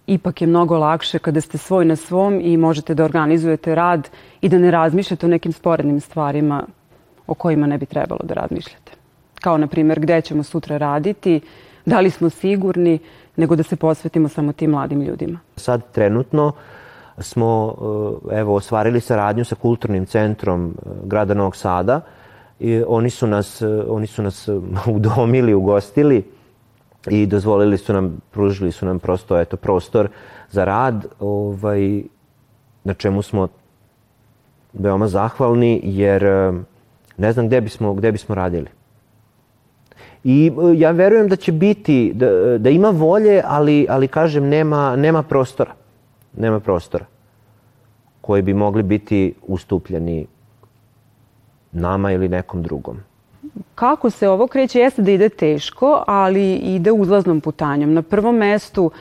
ipak 0.07 0.41
je 0.41 0.47
mnogo 0.47 0.77
lakše 0.77 1.19
kada 1.19 1.41
ste 1.41 1.57
svoj 1.57 1.85
na 1.85 1.95
svom 1.95 2.41
i 2.43 2.57
možete 2.57 2.93
da 2.93 3.05
organizujete 3.05 3.75
rad 3.75 4.09
i 4.41 4.49
da 4.49 4.57
ne 4.57 4.71
razmišljate 4.71 5.25
o 5.25 5.29
nekim 5.29 5.53
sporednim 5.53 6.01
stvarima 6.01 6.65
o 7.27 7.33
kojima 7.33 7.67
ne 7.67 7.77
bi 7.77 7.85
trebalo 7.85 8.21
da 8.23 8.33
razmišljate 8.33 8.94
kao 9.45 9.57
na 9.57 9.67
primjer 9.67 9.99
gde 9.99 10.21
ćemo 10.21 10.43
sutra 10.43 10.77
raditi, 10.77 11.41
da 11.85 11.99
li 11.99 12.09
smo 12.09 12.29
sigurni, 12.29 12.99
nego 13.35 13.55
da 13.55 13.63
se 13.63 13.75
posvetimo 13.75 14.29
samo 14.29 14.53
tim 14.53 14.71
mladim 14.71 15.01
ljudima. 15.01 15.39
Sad 15.55 15.81
trenutno 15.91 16.51
smo 17.17 17.75
eh, 18.31 18.39
evo 18.39 18.55
ostvarili 18.55 19.01
saradnju 19.01 19.45
sa 19.45 19.55
kulturnim 19.55 20.05
centrom 20.05 20.65
eh, 20.69 20.89
grada 21.03 21.33
Novog 21.33 21.55
Sada 21.55 22.01
i 22.59 22.81
oni 22.87 23.09
su 23.09 23.27
nas 23.27 23.61
eh, 23.61 23.67
oni 23.89 24.07
su 24.07 24.23
nas 24.23 24.47
udomili, 24.97 25.53
ugostili 25.53 26.23
i 27.09 27.25
dozvolili 27.25 27.77
su 27.77 27.93
nam, 27.93 28.17
pružili 28.31 28.71
su 28.71 28.85
nam 28.85 28.99
prosto 28.99 29.39
eto 29.39 29.57
prostor 29.57 30.09
za 30.51 30.65
rad, 30.65 31.05
ovaj 31.19 32.01
na 32.83 32.93
čemu 32.93 33.21
smo 33.21 33.47
veoma 34.73 35.07
zahvalni 35.07 35.81
jer 35.83 36.23
ne 37.17 37.31
znam 37.33 37.47
gde 37.47 37.61
bismo 37.61 37.93
gde 37.93 38.11
bismo 38.11 38.35
radili. 38.35 38.67
I 40.25 40.47
e, 40.47 40.79
ja 40.79 40.91
verujem 40.91 41.27
da 41.27 41.35
će 41.35 41.51
biti, 41.51 42.11
da, 42.15 42.57
da 42.57 42.69
ima 42.69 42.89
volje, 42.89 43.41
ali, 43.45 43.85
ali 43.89 44.07
kažem, 44.07 44.49
nema, 44.49 44.95
nema 44.95 45.23
prostora. 45.23 45.71
Nema 46.37 46.59
prostora 46.59 47.05
koji 48.21 48.41
bi 48.41 48.53
mogli 48.53 48.83
biti 48.83 49.33
ustupljeni 49.47 50.27
nama 51.71 52.11
ili 52.11 52.29
nekom 52.29 52.63
drugom. 52.63 52.97
Kako 53.75 54.09
se 54.09 54.29
ovo 54.29 54.47
kreće 54.47 54.79
jeste 54.79 55.01
da 55.01 55.11
ide 55.11 55.29
teško, 55.29 56.03
ali 56.07 56.53
ide 56.53 56.91
uzlaznom 56.91 57.41
putanjom. 57.41 57.93
Na 57.93 58.01
prvom 58.01 58.35
mestu 58.35 58.91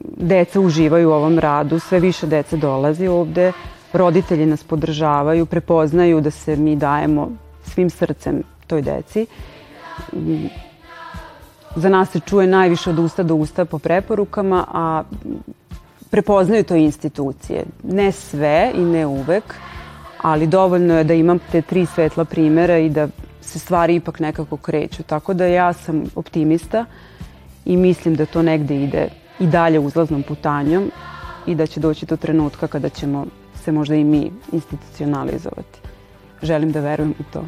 deca 0.00 0.60
uživaju 0.60 1.10
u 1.10 1.12
ovom 1.12 1.38
radu, 1.38 1.78
sve 1.78 2.00
više 2.00 2.26
dece 2.26 2.56
dolazi 2.56 3.06
ovde, 3.06 3.52
roditelji 3.92 4.46
nas 4.46 4.64
podržavaju, 4.64 5.46
prepoznaju 5.46 6.20
da 6.20 6.30
se 6.30 6.56
mi 6.56 6.76
dajemo 6.76 7.30
svim 7.64 7.90
srcem 7.90 8.42
toj 8.66 8.82
deci 8.82 9.26
za 11.76 11.88
nas 11.88 12.10
se 12.10 12.20
čuje 12.20 12.46
najviše 12.46 12.90
od 12.90 12.98
usta 12.98 13.22
do 13.22 13.34
usta 13.34 13.64
po 13.64 13.78
preporukama, 13.78 14.64
a 14.72 15.02
prepoznaju 16.10 16.64
to 16.64 16.74
institucije. 16.74 17.64
Ne 17.82 18.12
sve 18.12 18.72
i 18.74 18.80
ne 18.80 19.06
uvek, 19.06 19.54
ali 20.22 20.46
dovoljno 20.46 20.98
je 20.98 21.04
da 21.04 21.14
imam 21.14 21.38
te 21.52 21.62
tri 21.62 21.86
svetla 21.86 22.24
primera 22.24 22.78
i 22.78 22.88
da 22.88 23.08
se 23.40 23.58
stvari 23.58 23.94
ipak 23.94 24.20
nekako 24.20 24.56
kreću. 24.56 25.02
Tako 25.02 25.34
da 25.34 25.46
ja 25.46 25.72
sam 25.72 26.04
optimista 26.14 26.84
i 27.64 27.76
mislim 27.76 28.14
da 28.14 28.26
to 28.26 28.42
negde 28.42 28.82
ide 28.82 29.08
i 29.38 29.46
dalje 29.46 29.78
uzlaznom 29.78 30.22
putanjom 30.22 30.90
i 31.46 31.54
da 31.54 31.66
će 31.66 31.80
doći 31.80 32.06
do 32.06 32.16
trenutka 32.16 32.66
kada 32.66 32.88
ćemo 32.88 33.26
se 33.64 33.72
možda 33.72 33.94
i 33.94 34.04
mi 34.04 34.30
institucionalizovati. 34.52 35.78
Želim 36.42 36.72
da 36.72 36.80
verujem 36.80 37.14
u 37.18 37.22
to. 37.32 37.44